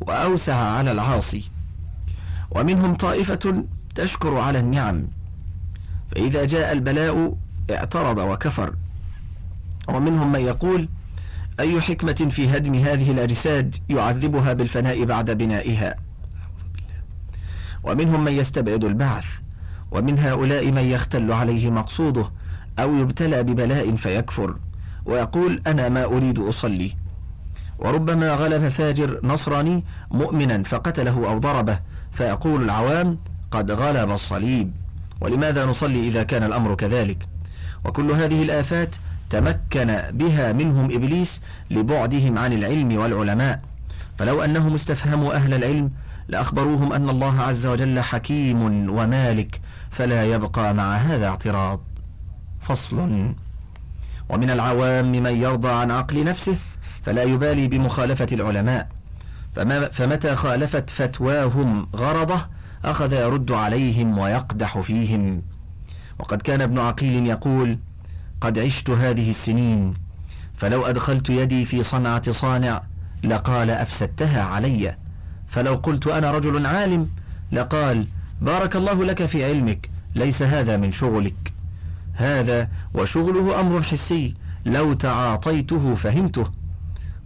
وأوسع 0.00 0.54
على 0.54 0.92
العاصي؟ 0.92 1.44
ومنهم 2.50 2.94
طائفة 2.94 3.64
تشكر 3.94 4.38
على 4.38 4.58
النعم 4.58 5.06
فإذا 6.10 6.44
جاء 6.44 6.72
البلاء 6.72 7.36
اعترض 7.70 8.18
وكفر. 8.18 8.74
ومنهم 9.88 10.32
من 10.32 10.40
يقول 10.40 10.88
أي 11.60 11.80
حكمة 11.80 12.28
في 12.30 12.56
هدم 12.56 12.74
هذه 12.74 13.10
الأجساد 13.10 13.76
يعذبها 13.88 14.52
بالفناء 14.52 15.04
بعد 15.04 15.30
بنائها؟ 15.30 15.96
ومنهم 17.84 18.24
من 18.24 18.32
يستبعد 18.32 18.84
البعث 18.84 19.26
ومن 19.90 20.18
هؤلاء 20.18 20.70
من 20.70 20.84
يختل 20.84 21.32
عليه 21.32 21.70
مقصوده 21.70 22.30
أو 22.78 22.96
يبتلى 22.96 23.42
ببلاء 23.42 23.96
فيكفر 23.96 24.54
ويقول 25.04 25.62
أنا 25.66 25.88
ما 25.88 26.04
أريد 26.04 26.38
أصلي. 26.38 26.94
وربما 27.78 28.34
غلب 28.34 28.68
فاجر 28.68 29.20
نصراني 29.22 29.84
مؤمنا 30.10 30.62
فقتله 30.62 31.30
أو 31.30 31.38
ضربه 31.38 31.78
فيقول 32.12 32.62
العوام 32.62 33.18
قد 33.50 33.70
غلب 33.70 34.10
الصليب. 34.10 34.72
ولماذا 35.20 35.66
نصلي 35.66 36.08
إذا 36.08 36.22
كان 36.22 36.42
الأمر 36.42 36.74
كذلك؟ 36.74 37.26
وكل 37.84 38.10
هذه 38.10 38.42
الآفات 38.42 38.96
تمكن 39.30 39.96
بها 40.12 40.52
منهم 40.52 40.84
إبليس 40.84 41.40
لبعدهم 41.70 42.38
عن 42.38 42.52
العلم 42.52 42.96
والعلماء. 42.96 43.60
فلو 44.18 44.42
أنهم 44.42 44.74
استفهموا 44.74 45.34
أهل 45.34 45.54
العلم 45.54 45.90
لأخبروهم 46.28 46.92
أن 46.92 47.10
الله 47.10 47.40
عز 47.40 47.66
وجل 47.66 48.00
حكيم 48.00 48.90
ومالك 48.90 49.60
فلا 49.90 50.24
يبقى 50.24 50.74
مع 50.74 50.96
هذا 50.96 51.26
اعتراض. 51.26 51.80
فصل. 52.60 53.32
ومن 54.28 54.50
العوام 54.50 55.12
من 55.12 55.42
يرضى 55.42 55.68
عن 55.68 55.90
عقل 55.90 56.24
نفسه 56.24 56.56
فلا 57.02 57.22
يبالي 57.22 57.68
بمخالفة 57.68 58.26
العلماء. 58.32 58.88
فما 59.56 59.88
فمتى 59.88 60.34
خالفت 60.34 60.90
فتواهم 60.90 61.88
غرضه 61.96 62.46
أخذ 62.84 63.12
يرد 63.12 63.52
عليهم 63.52 64.18
ويقدح 64.18 64.80
فيهم. 64.80 65.42
وقد 66.18 66.42
كان 66.42 66.60
ابن 66.60 66.78
عقيل 66.78 67.26
يقول 67.26 67.78
قد 68.40 68.58
عشت 68.58 68.90
هذه 68.90 69.30
السنين 69.30 69.94
فلو 70.56 70.86
أدخلت 70.86 71.30
يدي 71.30 71.64
في 71.64 71.82
صنعة 71.82 72.30
صانع 72.30 72.82
لقال 73.24 73.70
أفسدتها 73.70 74.42
علي. 74.42 74.96
فلو 75.52 75.74
قلت 75.74 76.06
أنا 76.06 76.30
رجل 76.30 76.66
عالم 76.66 77.08
لقال 77.52 78.06
بارك 78.42 78.76
الله 78.76 79.04
لك 79.04 79.26
في 79.26 79.44
علمك 79.44 79.90
ليس 80.14 80.42
هذا 80.42 80.76
من 80.76 80.92
شغلك. 80.92 81.52
هذا 82.14 82.68
وشغله 82.94 83.60
أمر 83.60 83.82
حسي 83.82 84.34
لو 84.66 84.92
تعاطيته 84.92 85.94
فهمته. 85.94 86.50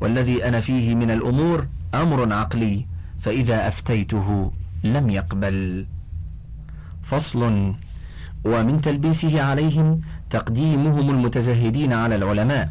والذي 0.01 0.49
أنا 0.49 0.61
فيه 0.61 0.95
من 0.95 1.11
الأمور 1.11 1.67
أمر 1.95 2.33
عقلي 2.33 2.87
فإذا 3.21 3.69
أفتيته 3.69 4.53
لم 4.85 5.11
يقبل. 5.11 5.87
فصل. 7.03 7.75
ومن 8.45 8.81
تلبيسه 8.81 9.43
عليهم 9.43 10.01
تقديمهم 10.31 11.11
المتزهدين 11.11 11.93
على 11.93 12.17
العلماء. 12.17 12.71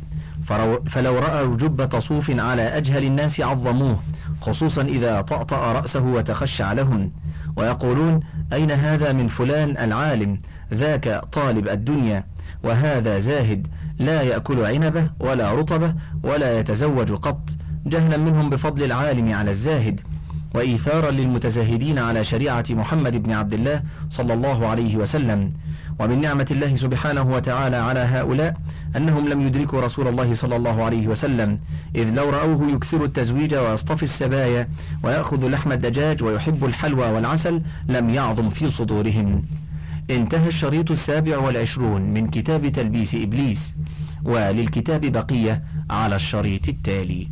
فلو 0.90 1.20
رأوا 1.20 1.58
جبة 1.58 2.00
صوف 2.00 2.32
على 2.40 2.62
أجهل 2.62 3.04
الناس 3.04 3.42
عظموه 3.42 4.00
خصوصا 4.42 4.82
إذا 4.82 5.22
طأطأ 5.22 5.74
رأسه 5.74 6.04
وتخشع 6.04 6.74
لهم 6.74 7.12
ويقولون 7.58 8.20
أين 8.54 8.72
هذا 8.72 9.14
من 9.14 9.28
فلان 9.28 9.78
العالم؟ 9.78 10.42
ذاك 10.74 11.22
طالب 11.32 11.68
الدنيا. 11.68 12.24
وهذا 12.64 13.20
زاهد 13.20 13.68
لا 14.00 14.22
يأكل 14.22 14.66
عنبه 14.66 15.10
ولا 15.20 15.52
رطبه 15.52 15.94
ولا 16.24 16.60
يتزوج 16.60 17.12
قط. 17.12 17.50
جهلا 17.86 18.18
منهم 18.18 18.50
بفضل 18.50 18.84
العالم 18.84 19.34
على 19.34 19.52
الزاهد. 19.52 20.02
وإيثارا 20.56 21.12
للمتزاهدين 21.12 22.00
على 22.00 22.24
شريعة 22.24 22.66
محمد 22.70 23.24
بن 23.24 23.32
عبد 23.32 23.54
الله 23.54 23.82
صلى 24.10 24.34
الله 24.34 24.68
عليه 24.68 24.98
وسلم. 24.98 25.54
ومن 26.00 26.22
نعمة 26.22 26.48
الله 26.52 26.76
سبحانه 26.76 27.22
وتعالى 27.22 27.76
على 27.76 28.00
هؤلاء 28.00 28.58
أنهم 28.96 29.28
لم 29.28 29.42
يدركوا 29.42 29.82
رسول 29.82 30.08
الله 30.08 30.34
صلى 30.34 30.56
الله 30.56 30.84
عليه 30.84 31.08
وسلم 31.08 31.60
إذ 31.96 32.10
لو 32.10 32.30
رأوه 32.30 32.72
يكثر 32.72 33.04
التزويج 33.04 33.56
ويصطفي 33.56 34.04
السبايا 34.04 34.68
ويأخذ 35.04 35.48
لحم 35.48 35.72
الدجاج 35.72 36.24
ويحب 36.24 36.66
الحلوى 36.66 37.10
والعسل 37.10 37.62
لم 37.88 38.10
يعظم 38.10 38.50
في 38.50 38.72
صدورهم. 38.72 39.44
انتهى 40.10 40.48
الشريط 40.48 40.92
السابع 40.92 41.38
والعشرون 41.38 42.02
من 42.02 42.30
كتاب 42.30 42.68
تلبيس 42.68 43.16
إبليس 43.16 43.76
وللكتاب 44.24 45.02
بقية 45.02 45.64
على 45.90 46.16
الشريط 46.16 46.68
التالي. 46.68 47.28